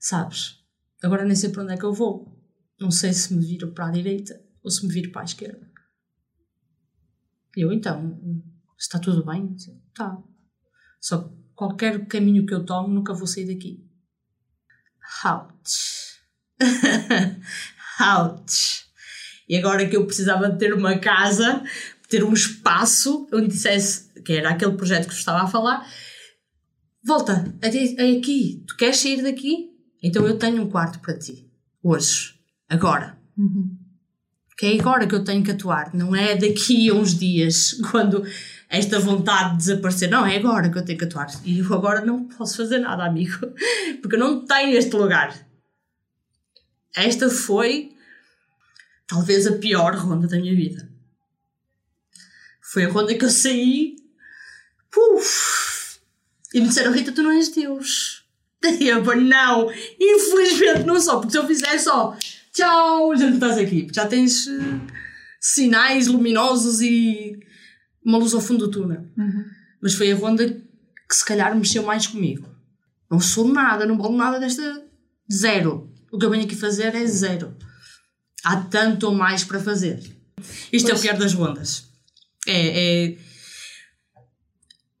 [0.00, 0.64] sabes,
[1.00, 2.36] agora nem sei para onde é que eu vou.
[2.80, 5.70] Não sei se me viro para a direita ou se me viro para a esquerda.
[7.56, 8.18] Eu, então,
[8.76, 9.54] está tudo bem?
[9.54, 10.18] Está.
[11.00, 13.86] Só que qualquer caminho que eu tome, nunca vou sair daqui.
[15.24, 16.18] Ouch.
[18.18, 18.86] Ouch.
[19.48, 21.62] E agora que eu precisava de ter uma casa,
[22.08, 25.86] ter um espaço onde dissesse, que era aquele projeto que eu estava a falar,
[27.04, 29.70] volta, aqui, tu queres sair daqui?
[30.02, 31.50] Então eu tenho um quarto para ti,
[31.82, 32.34] hoje,
[32.68, 33.18] agora.
[34.56, 38.24] Que é agora que eu tenho que atuar, não é daqui a uns dias, quando
[38.68, 41.28] esta vontade de desaparecer, não, é agora que eu tenho que atuar.
[41.44, 43.38] E eu agora não posso fazer nada, amigo,
[44.00, 45.34] porque eu não tenho este lugar.
[46.94, 47.92] Esta foi
[49.06, 50.88] talvez a pior ronda da minha vida.
[52.60, 53.96] Foi a ronda que eu saí.
[54.90, 55.69] Puf,
[56.54, 58.24] e me disseram, Rita, tu não és Deus.
[58.62, 62.16] E eu, "Pá, não, infelizmente não sou, porque se eu fizer só,
[62.52, 64.60] tchau, já não estás aqui, já tens eh,
[65.40, 67.38] sinais luminosos e
[68.04, 69.06] uma luz ao fundo do túnel.
[69.82, 72.48] Mas foi a ronda que se calhar mexeu mais comigo.
[73.10, 74.84] Não sou nada, não valo nada desta.
[75.32, 75.90] Zero.
[76.12, 77.56] O que eu venho aqui fazer é zero.
[78.44, 80.00] Há tanto ou mais para fazer.
[80.72, 81.00] Isto é o Pois.
[81.02, 81.84] pior das rondas.
[82.46, 83.16] É, é-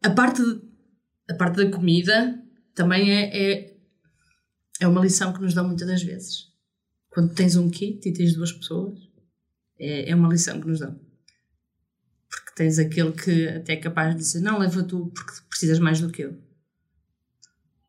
[0.02, 0.42] A parte,
[1.30, 2.38] a parte da comida
[2.74, 3.76] também é, é,
[4.80, 6.50] é uma lição que nos dão muitas das vezes.
[7.08, 8.98] Quando tens um kit e tens duas pessoas,
[9.78, 10.98] é, é uma lição que nos dão.
[12.28, 16.00] Porque tens aquele que até é capaz de dizer: Não, leva tu porque precisas mais
[16.00, 16.36] do que eu.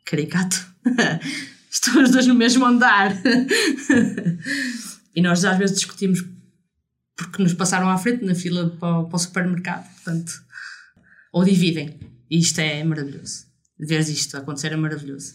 [0.06, 0.72] Caricato.
[1.70, 3.16] Estão os dois no mesmo andar.
[5.16, 6.24] e nós às vezes discutimos
[7.16, 9.90] porque nos passaram à frente na fila para o, para o supermercado.
[9.94, 10.34] Portanto,
[11.32, 12.11] ou dividem.
[12.32, 13.46] E isto é maravilhoso.
[13.78, 15.34] Ver isto acontecer é maravilhoso.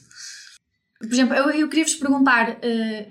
[0.98, 3.10] Por exemplo, eu, eu queria vos perguntar: eh,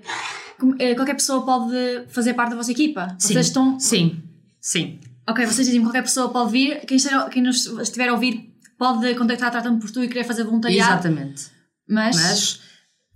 [0.96, 3.16] qualquer pessoa pode fazer parte da vossa equipa?
[3.18, 3.34] Sim.
[3.34, 3.78] Vocês estão.
[3.78, 4.22] Sim,
[4.60, 4.98] sim.
[5.28, 6.80] Ok, vocês dizem que qualquer pessoa pode vir.
[6.80, 10.24] Quem, esteja, quem nos estiver a ouvir pode contactar a Trata-me por tu e querer
[10.24, 10.92] fazer voluntariado.
[10.92, 11.46] Exatamente.
[11.88, 12.60] Mas, Mas,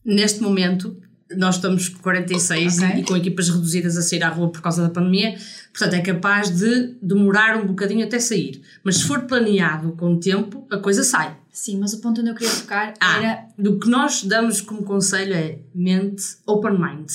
[0.04, 0.96] neste momento,
[1.36, 2.88] nós estamos com 46 Ok.
[2.96, 5.36] e, e com equipas reduzidas a sair à rua por causa da pandemia,
[5.72, 8.62] portanto é capaz de demorar um bocadinho até sair.
[8.84, 11.36] Mas se for planeado com o tempo, a coisa sai.
[11.52, 13.44] sim, mas o ponto onde eu queria tocar Ah, era.
[13.58, 17.08] do que nós damos como conselho é mente open mind.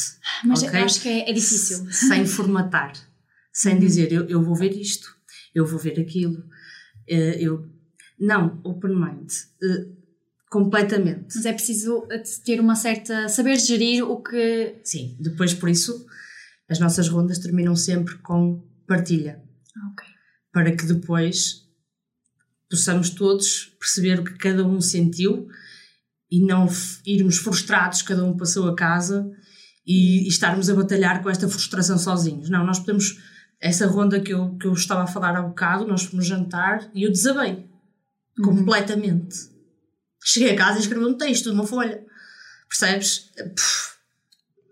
[0.43, 0.79] Mas ok?
[0.79, 1.85] eu acho que é, é difícil.
[1.91, 2.93] Sem formatar.
[3.51, 5.07] Sem dizer, eu, eu vou ver isto,
[5.53, 6.43] eu vou ver aquilo.
[7.07, 7.65] eh, eu...
[8.19, 9.29] Não, open mind.
[10.55, 11.35] Completamente.
[11.35, 12.07] Mas é preciso
[12.45, 13.27] ter uma certa.
[13.27, 14.79] saber gerir o que.
[14.85, 16.05] Sim, depois por isso
[16.69, 19.43] as nossas rondas terminam sempre com partilha,
[19.91, 20.07] Ok.
[20.53, 21.65] para que depois
[22.69, 25.47] possamos todos perceber o que cada um sentiu
[26.31, 26.67] e não
[27.05, 29.29] irmos frustrados, cada um passou a casa
[29.85, 32.49] e, e estarmos a batalhar com esta frustração sozinhos.
[32.49, 33.17] Não, nós podemos.
[33.61, 37.03] Essa ronda que eu, que eu estava a falar há bocado, nós fomos jantar e
[37.03, 37.65] eu desabei
[38.43, 39.54] completamente.
[40.27, 42.03] Cheguei a casa e escrevi um texto numa folha.
[42.67, 43.31] Percebes?
[43.55, 43.93] Pff,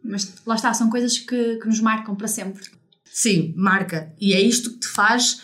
[0.03, 2.63] Mas lá está, são coisas que, que nos marcam para sempre.
[3.05, 4.11] Sim, marca.
[4.19, 5.41] E é isto que te faz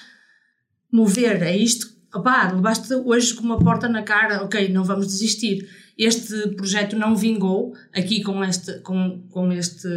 [0.91, 1.43] mover.
[1.43, 1.87] É isto.
[2.11, 5.69] Opá, levaste hoje com uma porta na cara, ok, não vamos desistir.
[5.95, 9.87] Este projeto não vingou aqui com este, com, com este,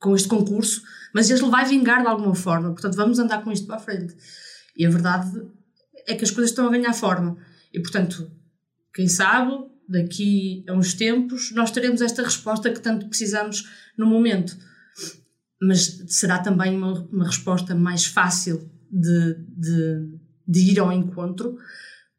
[0.00, 0.82] com este concurso,
[1.14, 2.72] mas ele vai vingar de alguma forma.
[2.72, 4.16] Portanto, vamos andar com isto para a frente.
[4.76, 5.30] E a verdade
[6.08, 7.36] é que as coisas estão a ganhar forma.
[7.72, 8.28] E, portanto,
[8.98, 9.52] quem sabe,
[9.88, 14.58] daqui a uns tempos, nós teremos esta resposta que tanto precisamos no momento.
[15.62, 21.56] Mas será também uma, uma resposta mais fácil de, de, de ir ao encontro,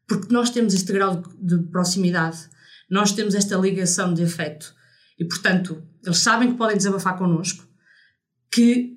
[0.08, 2.48] porque nós temos este grau de, de proximidade,
[2.90, 4.74] nós temos esta ligação de afeto.
[5.18, 7.68] E, portanto, eles sabem que podem desabafar connosco,
[8.50, 8.96] que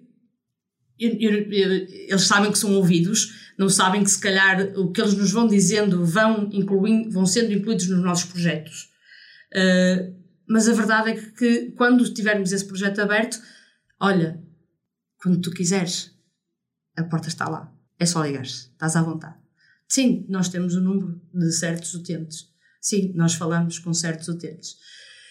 [0.97, 5.47] eles sabem que são ouvidos, não sabem que se calhar o que eles nos vão
[5.47, 8.89] dizendo vão, incluindo, vão sendo incluídos nos nossos projetos.
[9.53, 10.15] Uh,
[10.47, 13.39] mas a verdade é que, que quando tivermos esse projeto aberto,
[13.99, 14.41] olha,
[15.21, 16.11] quando tu quiseres,
[16.97, 17.71] a porta está lá.
[17.99, 19.35] É só ligar estás à vontade.
[19.87, 22.49] Sim, nós temos o número de certos utentes.
[22.81, 24.75] Sim, nós falamos com certos utentes.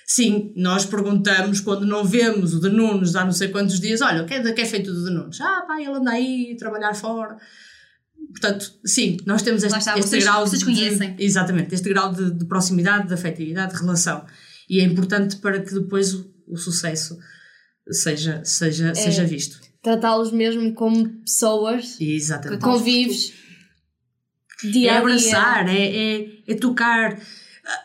[0.07, 4.23] Sim, nós perguntamos quando não vemos o de Nunes há não sei quantos dias, olha,
[4.23, 5.41] o que é, que é feito do de Nunes?
[5.41, 7.37] Ah, pá, ele anda aí a trabalhar fora.
[8.33, 11.15] Portanto, sim, nós temos este, está, este vocês- grau vocês de, conhecem.
[11.19, 14.25] exatamente, este grau de, de proximidade, de afetividade, de relação.
[14.69, 17.19] E é importante para que depois o, o sucesso
[17.91, 19.61] seja, seja, seja visto.
[19.83, 22.63] Tratá-los mesmo como pessoas, Exatamente.
[22.63, 23.33] convives
[24.65, 24.99] É dia dia.
[24.99, 25.87] abraçar, é,
[26.21, 27.21] é, é tocar.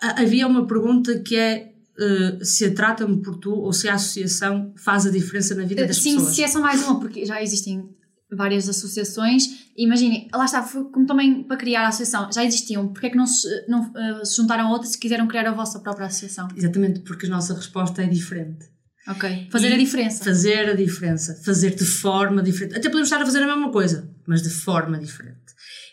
[0.01, 4.73] Havia uma pergunta que é eh, se a trata-me por tu ou se a associação
[4.77, 6.35] faz a diferença na vida das Sim, pessoas.
[6.35, 7.89] se é só mais uma, porque já existem
[8.31, 9.43] várias associações.
[9.77, 13.15] Imaginem, lá está, foi como também para criar a associação, já existiam, porque é que
[13.17, 16.47] não se, não, eh, se juntaram a outras e quiseram criar a vossa própria associação?
[16.55, 18.65] Exatamente, porque a nossa resposta é diferente.
[19.07, 19.47] Ok.
[19.49, 20.23] Fazer E a diferença.
[20.25, 22.75] Fazer a diferença, fazer de forma diferente.
[22.75, 25.37] Até podemos estar a fazer a mesma coisa, mas de forma diferente.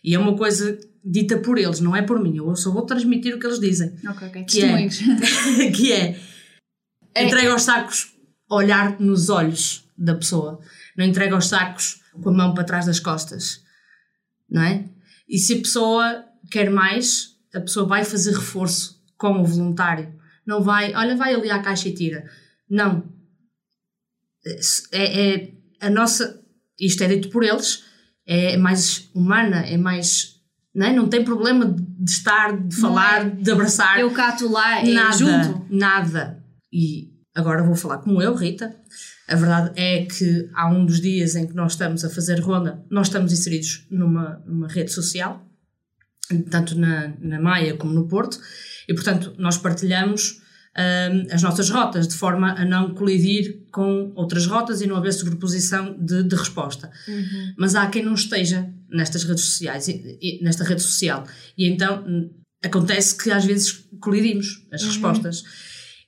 [0.03, 2.37] E é uma coisa dita por eles, não é por mim.
[2.39, 3.95] Eu só vou transmitir o que eles dizem.
[4.09, 4.45] Ok, ok.
[4.45, 4.99] Que é- Testemunhos.
[5.77, 6.19] que é,
[7.15, 7.25] É.
[7.25, 8.13] entrega aos sacos
[8.51, 10.59] olhar nos olhos da pessoa,
[10.97, 13.63] não entrega aos sacos com a mão para trás das costas,
[14.49, 14.89] não é?
[15.29, 20.13] E se a pessoa quer mais, a pessoa vai fazer reforço com o voluntário,
[20.47, 22.29] não vai, olha, vai ali à caixa e tira.
[22.69, 23.05] Não.
[24.93, 26.43] É, é a nossa,
[26.79, 27.85] isto é dito por eles,
[28.27, 30.41] é mais humana, é mais,
[30.75, 30.93] não, é?
[30.93, 35.67] não tem problema de estar, de falar, de abraçar Eu cato lá e nada, junto.
[35.71, 36.45] nada.
[36.73, 38.75] E agora vou falar como eu, Rita.
[39.27, 42.85] A verdade é que há um dos dias em que nós estamos a fazer ronda,
[42.91, 45.45] nós estamos inseridos numa, numa rede social
[46.51, 48.39] tanto na, na Maia como no Porto,
[48.89, 50.41] e portanto nós partilhamos
[50.77, 55.13] um, as nossas rotas, de forma a não colidir com outras rotas e não haver
[55.13, 56.91] sobreposição de, de resposta.
[57.07, 57.55] Uhum.
[57.57, 62.05] Mas há quem não esteja nestas redes sociais, e, e, nesta rede social, e então
[62.07, 62.31] hum,
[62.65, 64.89] acontece que às vezes colidimos as Uhum.
[64.89, 65.45] respostas.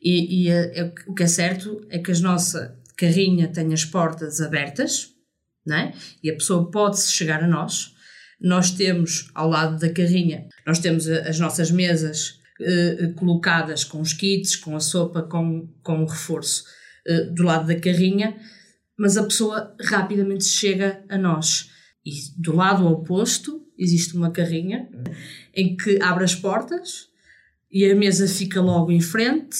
[0.02, 3.84] E, e é- é- o que é certo é que a nossa carrinha tem as
[3.84, 5.10] portas abertas,
[5.66, 5.92] não é?
[6.22, 7.92] e a pessoa pode-se chegar a nós.
[8.40, 14.00] Nós temos ao lado da carrinha, nós temos a- as nossas mesas eh, colocadas com
[14.00, 16.64] os kits, com a sopa, com, com o reforço
[17.06, 18.34] eh, do lado da carrinha,
[18.98, 21.68] mas a pessoa rapidamente chega a nós.
[22.04, 24.88] E do lado oposto existe uma carrinha
[25.54, 27.08] em que abre as portas
[27.70, 29.56] e a mesa fica logo em frente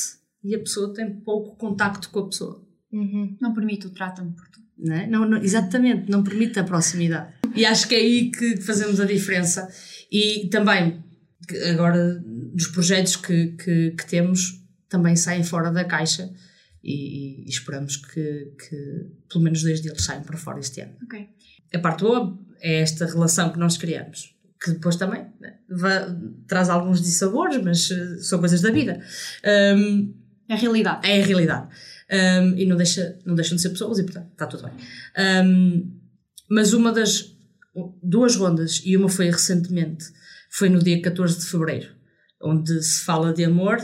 [0.46, 2.64] e a pessoa tem pouco contacto com a pessoa.
[2.92, 3.36] Uhum.
[3.40, 4.60] Não permite o trato-me por tu.
[4.78, 5.06] Não, é?
[5.06, 7.32] não, não- exatamente, não permite a proximidade.
[7.54, 9.68] E acho que é aí que fazemos a diferença.
[10.10, 11.02] E também,
[11.72, 12.22] agora,
[12.54, 16.30] dos projetos que, que, que temos, também saem fora da caixa
[16.82, 20.94] e, e esperamos que, que pelo menos dois deles saiam para fora este ano.
[21.02, 21.28] Ok.
[21.74, 25.58] A parte boa é esta relação que nós criamos, que depois também né,
[26.46, 29.02] traz alguns dissabores, mas eh, são coisas da vida.
[29.74, 30.14] Um,
[30.48, 31.08] É a realidade.
[31.08, 31.68] é a realidade.
[32.10, 34.72] Um, e não, deixa, não deixam de ser pessoas e, portanto, está tudo bem.
[35.44, 35.92] Um,
[36.48, 37.36] mas uma das
[38.02, 40.04] duas rondas, e uma foi recentemente,
[40.50, 41.88] foi no dia 14 de fevereiro,
[42.40, 43.78] onde se fala de amor,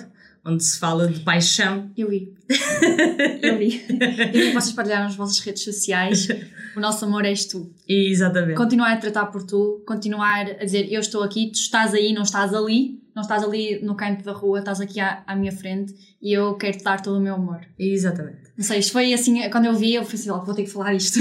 [0.45, 1.91] onde se fala de paixão.
[1.97, 2.33] Eu vi.
[3.43, 3.85] Eu vi.
[3.89, 6.29] Eu vi que vocês partilharam nas vossas redes sociais.
[6.77, 7.73] O nosso amor és tu.
[7.89, 8.57] Exatamente.
[8.57, 12.23] Continuar a tratar por tu, continuar a dizer eu estou aqui, tu estás aí, não
[12.23, 15.95] estás ali, não estás ali no canto da rua, estás aqui à, à minha frente
[16.21, 17.61] e eu quero te dar todo o meu amor.
[17.79, 18.53] Exatamente.
[18.57, 20.95] Não sei, isto foi assim, quando eu vi, eu pensei, "Oh, vou ter que falar
[20.95, 21.19] isto.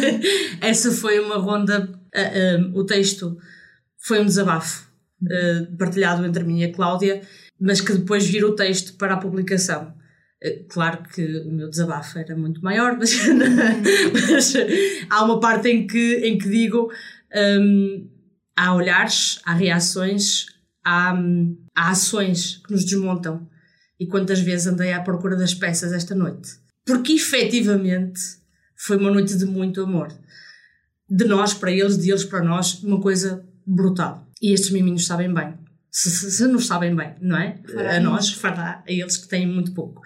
[0.60, 1.98] Essa foi uma ronda.
[2.14, 3.36] ah, ah, o texto
[3.98, 4.88] foi um desabafo
[5.30, 7.22] ah, partilhado entre mim e a Cláudia,
[7.60, 9.94] mas que depois virou o texto para a publicação.
[10.68, 13.12] Claro que o meu desabafo era muito maior, mas,
[14.12, 14.52] mas
[15.08, 16.92] há uma parte em que, em que digo:
[17.34, 18.06] hum,
[18.54, 20.46] há olhares, há reações,
[20.84, 21.14] há,
[21.74, 23.48] há ações que nos desmontam.
[23.98, 26.52] E quantas vezes andei à procura das peças esta noite?
[26.84, 28.20] Porque efetivamente
[28.76, 30.08] foi uma noite de muito amor.
[31.08, 34.26] De nós para eles, de eles para nós, uma coisa brutal.
[34.42, 35.54] E estes miminhos sabem bem.
[35.90, 37.60] Se, se, se nos sabem bem, não é?
[37.72, 40.02] Fará a nós, fará a eles que têm muito pouco.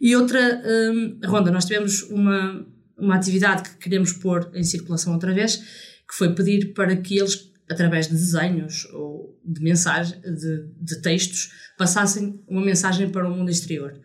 [0.00, 2.66] E outra hum, ronda, nós tivemos uma,
[2.98, 7.50] uma atividade que queremos pôr em circulação outra vez, que foi pedir para que eles,
[7.70, 13.50] através de desenhos ou de mensagem, de, de textos, passassem uma mensagem para o mundo
[13.50, 14.00] exterior.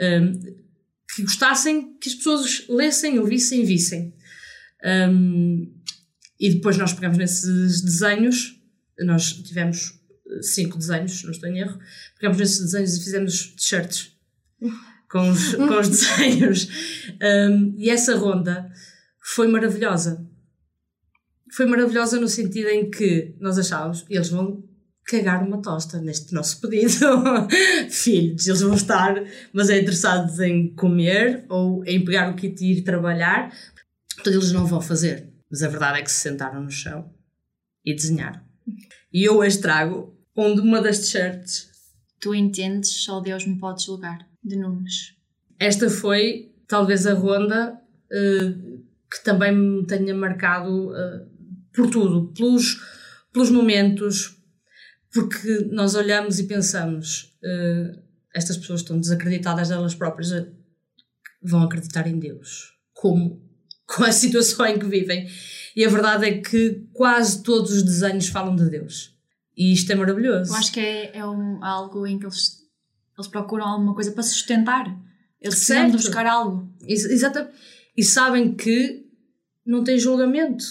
[0.00, 0.32] Hum,
[1.14, 4.14] que gostassem que as pessoas lessem, ouvissem e vissem.
[4.84, 5.74] Um,
[6.38, 8.60] e depois nós pegamos nesses desenhos,
[9.00, 9.98] nós tivemos
[10.30, 11.78] eh, cinco desenhos, se não estou em erro,
[12.14, 14.12] pegamos nesses desenhos e fizemos t-shirts
[15.10, 16.68] com os, com os desenhos.
[17.20, 18.70] Um, e essa ronda
[19.20, 20.24] foi maravilhosa.
[21.52, 24.62] Foi maravilhosa no sentido em que nós achávamos, eles vão
[25.08, 26.92] cagar uma tosta neste nosso pedido.
[27.90, 29.14] Filhos, eles vão estar,
[29.52, 33.50] mas é interessados em comer ou em pegar o kit e ir trabalhar.
[34.14, 35.32] Portanto, eles não vão fazer.
[35.50, 37.10] Mas a verdade é que se sentaram no chão
[37.84, 38.40] e desenharam.
[39.12, 41.68] E eu hoje trago onde uma das t-shirts.
[42.20, 44.18] tu entendes, só Deus me pode julgar.
[44.44, 45.14] De Nunes.
[45.58, 47.80] Esta foi talvez a ronda
[48.12, 48.54] eh,
[49.10, 51.26] que também me tenha marcado eh,
[51.72, 52.80] por tudo, pelos,
[53.32, 54.36] pelos momentos,
[55.12, 58.02] porque nós olhamos e pensamos, eh,
[58.34, 60.46] estas pessoas estão desacreditadas delas próprias, eh,
[61.42, 62.72] vão acreditar em Deus.
[62.92, 63.42] Como?
[63.86, 65.28] Com a situação em que vivem.
[65.74, 69.14] E a verdade é que quase todos os desenhos falam de Deus.
[69.56, 70.52] E isto é maravilhoso.
[70.52, 72.58] Eu acho que é, é um, algo em que eles,
[73.16, 74.86] eles procuram alguma coisa para sustentar.
[75.40, 76.68] Eles precisam de buscar algo.
[76.82, 77.54] Ex- Exatamente.
[77.96, 79.06] E sabem que
[79.64, 80.64] não tem julgamento.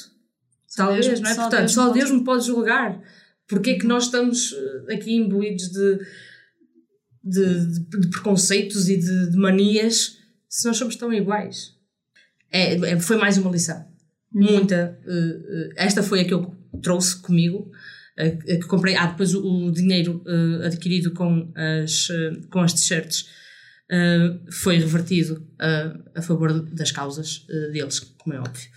[0.75, 1.33] Talvez, Deus- não é?
[1.33, 3.01] só Portanto, Deus só Deus me pode julgar.
[3.47, 4.53] Porque é que nós estamos
[4.89, 5.99] eh, aqui imbuídos de,
[7.23, 10.17] de, de- de preconceitos e de, de manias
[10.49, 11.73] se nós somos tão iguais?
[12.51, 13.85] É, é- foi mais uma lição.
[14.31, 14.99] Muita.
[15.07, 17.71] eh, eh, esta foi a que eu trouxe comigo.
[18.17, 18.95] A que comprei.
[18.95, 20.23] Ah, depois o, o dinheiro
[20.65, 22.07] adquirido com as,
[22.49, 23.29] com as t-shirts
[24.51, 28.67] foi revertido a, favor das causas deles, como é óbvio.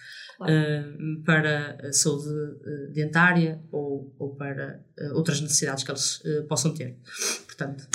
[0.41, 1.23] Claro.
[1.27, 2.29] Para a saúde
[2.65, 6.97] eh, dentária ou, ou para eh, outras necessidades que eles eh, possam ter.
[7.45, 7.87] Portanto,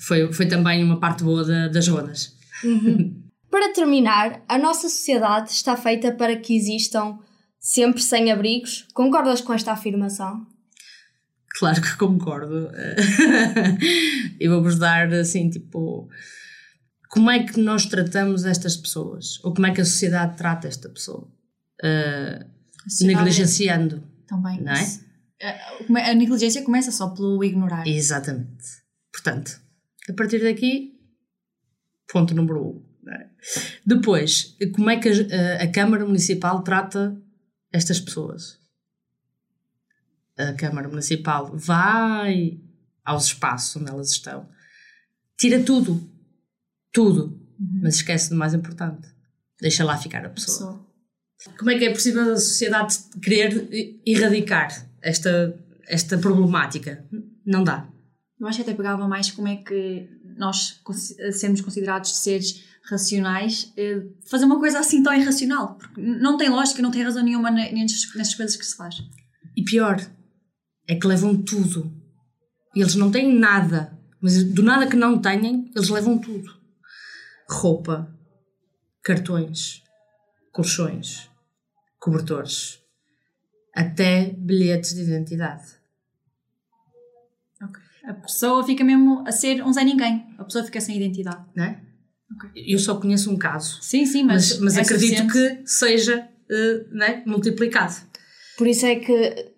[0.00, 2.36] foi, foi também uma parte boa da- das rondas.
[3.48, 7.18] Para terminar, a nossa sociedade está feita para que existam
[7.60, 8.86] sempre sem-abrigos.
[8.92, 10.46] Concordas com esta afirmação?
[11.58, 12.70] claro que concordo.
[14.40, 16.08] e vou-vos dar assim, tipo,
[17.10, 19.44] como é que nós tratamos estas pessoas?
[19.44, 21.28] Ou como é que a sociedade trata esta pessoa?
[21.82, 22.46] Uh,
[23.02, 24.02] negligenciando.
[24.28, 24.60] Também.
[24.60, 26.10] Não é?
[26.10, 27.84] A negligência começa só pelo ignorar.
[27.86, 28.64] Exatamente.
[29.12, 29.60] Portanto,
[30.08, 31.00] a partir daqui,
[32.12, 32.90] ponto número um.
[33.08, 33.28] É?
[33.84, 37.20] Depois, como é que a, a Câmara Municipal trata
[37.72, 38.56] estas pessoas?
[40.38, 42.60] A Câmara Municipal vai
[43.04, 44.48] aos espaços onde elas estão,
[45.36, 46.08] tira tudo,
[46.92, 47.80] tudo, uhum.
[47.82, 49.08] mas esquece do mais importante.
[49.60, 50.72] Deixa lá ficar a pessoa.
[50.72, 51.56] pessoa.
[51.58, 57.04] Como é que é possível a sociedade querer erradicar esta, esta problemática?
[57.46, 57.88] Não dá.
[58.38, 60.80] Eu acho que até pegava mais como é que nós
[61.32, 65.76] sermos considerados seres racionais, eh, fazer uma coisa assim tão irracional.
[65.76, 68.96] Porque não tem lógica, não tem razão nenhuma nessas coisas que se faz.
[69.56, 70.00] E pior,
[70.88, 71.92] é que levam tudo.
[72.74, 73.98] Eles não têm nada.
[74.20, 76.59] Mas do nada que não têm, eles levam tudo.
[77.50, 78.08] Roupa,
[79.02, 79.82] cartões,
[80.52, 81.28] colchões,
[81.98, 82.80] cobertores,
[83.74, 85.64] até bilhetes de identidade.
[87.62, 87.82] Okay.
[88.04, 90.34] A pessoa fica mesmo a ser um Zé Ninguém.
[90.38, 91.44] A pessoa fica sem identidade.
[91.54, 91.82] Não é?
[92.36, 92.64] Okay.
[92.72, 93.82] Eu só conheço um caso.
[93.82, 94.52] Sim, sim, mas.
[94.52, 95.62] Mas, mas é acredito suficiente.
[95.62, 97.94] que seja uh, né, multiplicado.
[98.56, 99.52] Por isso é que.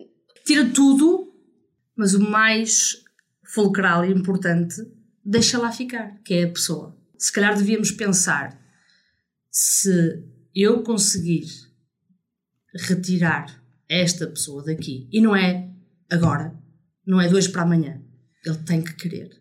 [0.45, 1.32] Tira tudo,
[1.95, 2.97] mas o mais
[3.45, 4.74] fulcral e importante
[5.24, 6.97] deixa lá ficar, que é a pessoa.
[7.23, 8.61] Se calhar devíamos pensar
[9.49, 11.47] se eu conseguir
[12.75, 15.70] retirar esta pessoa daqui, e não é
[16.11, 16.53] agora,
[17.07, 18.03] não é hoje para amanhã,
[18.45, 19.41] ele tem que querer.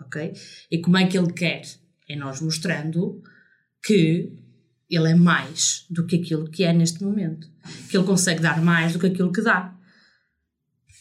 [0.00, 0.32] Ok?
[0.68, 1.62] E como é que ele quer?
[2.08, 3.22] É nós mostrando
[3.80, 4.36] que
[4.90, 7.48] ele é mais do que aquilo que é neste momento.
[7.88, 9.78] Que ele consegue dar mais do que aquilo que dá.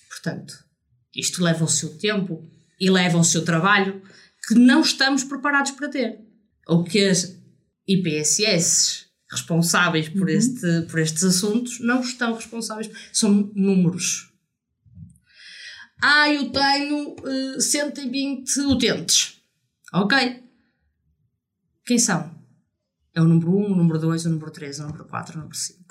[0.08, 0.54] Portanto,
[1.16, 2.48] isto leva o seu tempo
[2.80, 4.04] e leva o seu trabalho
[4.48, 6.20] que não estamos preparados para ter.
[6.68, 7.38] Ou que as
[7.88, 10.36] IPSS responsáveis por, uhum.
[10.36, 14.32] este, por estes assuntos não estão responsáveis, são números.
[16.02, 19.42] Ah, eu tenho uh, 120 utentes.
[19.94, 20.44] Ok.
[21.86, 22.34] Quem são?
[23.14, 25.56] É o número 1, o número 2, o número 3, o número 4, o número
[25.56, 25.84] 5.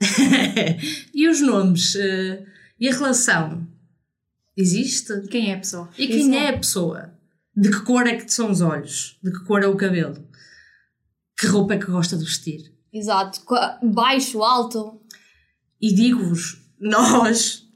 [1.12, 1.94] e os nomes?
[1.94, 2.46] Uh,
[2.78, 3.66] e a relação?
[4.56, 5.22] Existe?
[5.28, 5.90] Quem é a pessoa?
[5.98, 6.36] E quem Existe.
[6.36, 7.13] é a pessoa?
[7.56, 9.18] De que cor é que são os olhos?
[9.22, 10.26] De que cor é o cabelo?
[11.38, 12.72] Que roupa é que gosta de vestir?
[12.92, 13.40] Exato.
[13.82, 15.00] Baixo, alto.
[15.80, 17.66] E digo-vos, nós,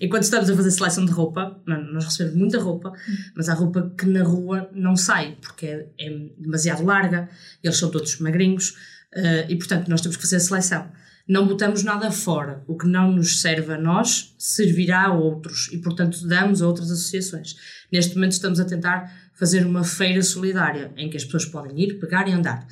[0.00, 2.92] enquanto estamos a fazer seleção de roupa, nós recebemos muita roupa,
[3.34, 7.28] mas há roupa que na rua não sai, porque é, é demasiado larga,
[7.62, 8.70] eles são todos magrinhos,
[9.14, 10.90] uh, e portanto nós temos que fazer a seleção.
[11.26, 12.62] Não botamos nada fora.
[12.66, 16.90] O que não nos serve a nós servirá a outros e, portanto, damos a outras
[16.90, 17.56] associações.
[17.90, 21.98] Neste momento estamos a tentar fazer uma feira solidária em que as pessoas podem ir,
[21.98, 22.66] pegar e andar.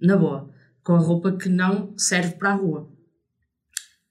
[0.00, 0.50] Na boa
[0.82, 2.90] com a roupa que não serve para a rua.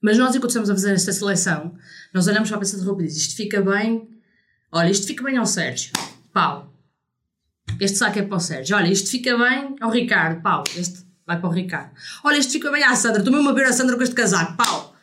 [0.01, 1.75] Mas nós, enquanto estamos a fazer esta seleção,
[2.13, 4.09] nós olhamos para a peça de roupa e dizemos: Isto fica bem.
[4.71, 5.91] Olha, isto fica bem ao Sérgio.
[6.34, 6.73] Pau.
[7.79, 8.75] Este saco é para o Sérgio.
[8.75, 10.41] Olha, isto fica bem ao Ricardo.
[10.41, 10.63] Pau.
[10.75, 11.93] Este vai para o Ricardo.
[12.23, 13.19] Olha, isto fica bem à Sandra.
[13.19, 14.57] Estou mesmo a ver a Sandra com este casaco.
[14.57, 14.95] Pau.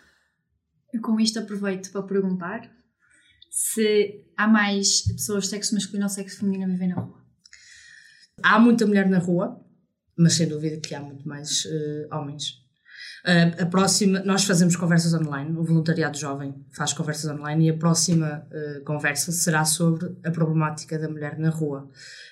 [0.92, 2.70] Eu com isto aproveito para perguntar
[3.50, 7.24] se há mais pessoas de sexo masculino ou sexo feminino a viver na rua.
[8.42, 9.64] Há muita mulher na rua,
[10.16, 12.62] mas sem dúvida que há muito mais uh, homens.
[13.60, 18.46] A próxima, nós fazemos conversas online, o voluntariado jovem faz conversas online e a próxima
[18.50, 21.90] uh, conversa será sobre a problemática da mulher na rua.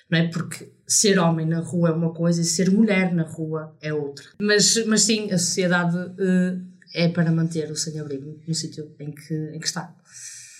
[0.09, 0.27] Não é?
[0.27, 4.25] Porque ser homem na rua é uma coisa e ser mulher na rua é outra.
[4.41, 9.35] Mas, mas sim, a sociedade uh, é para manter o sem-abrigo no sítio em que,
[9.53, 9.93] em que está.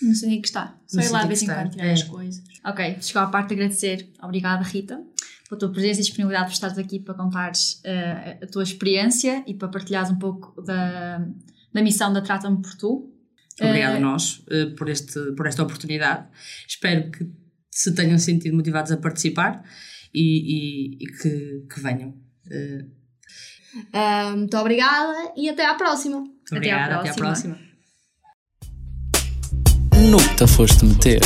[0.00, 0.78] No sítio em que está.
[0.86, 1.92] Só ir lá de vez em quando tirar é.
[1.94, 2.44] as coisas.
[2.64, 4.08] Ok, chegou a parte de agradecer.
[4.22, 5.02] Obrigada, Rita
[5.48, 9.54] pela tua presença e disponibilidade por estares aqui para contares uh, a tua experiência e
[9.54, 11.26] para partilhares um pouco da,
[11.72, 13.10] da missão da Trata-me por Tu.
[13.60, 16.26] Obrigada a uh, nós uh, por, este, por esta oportunidade.
[16.66, 17.26] Espero que
[17.70, 19.64] se tenham sentido motivados a participar
[20.12, 22.14] e, e, e que, que, venham.
[24.36, 26.18] muito obrigada e até à próxima.
[26.18, 27.54] Muito obrigada, até à próxima.
[27.54, 27.68] Até à próxima.
[30.10, 31.20] Nunca foste meter.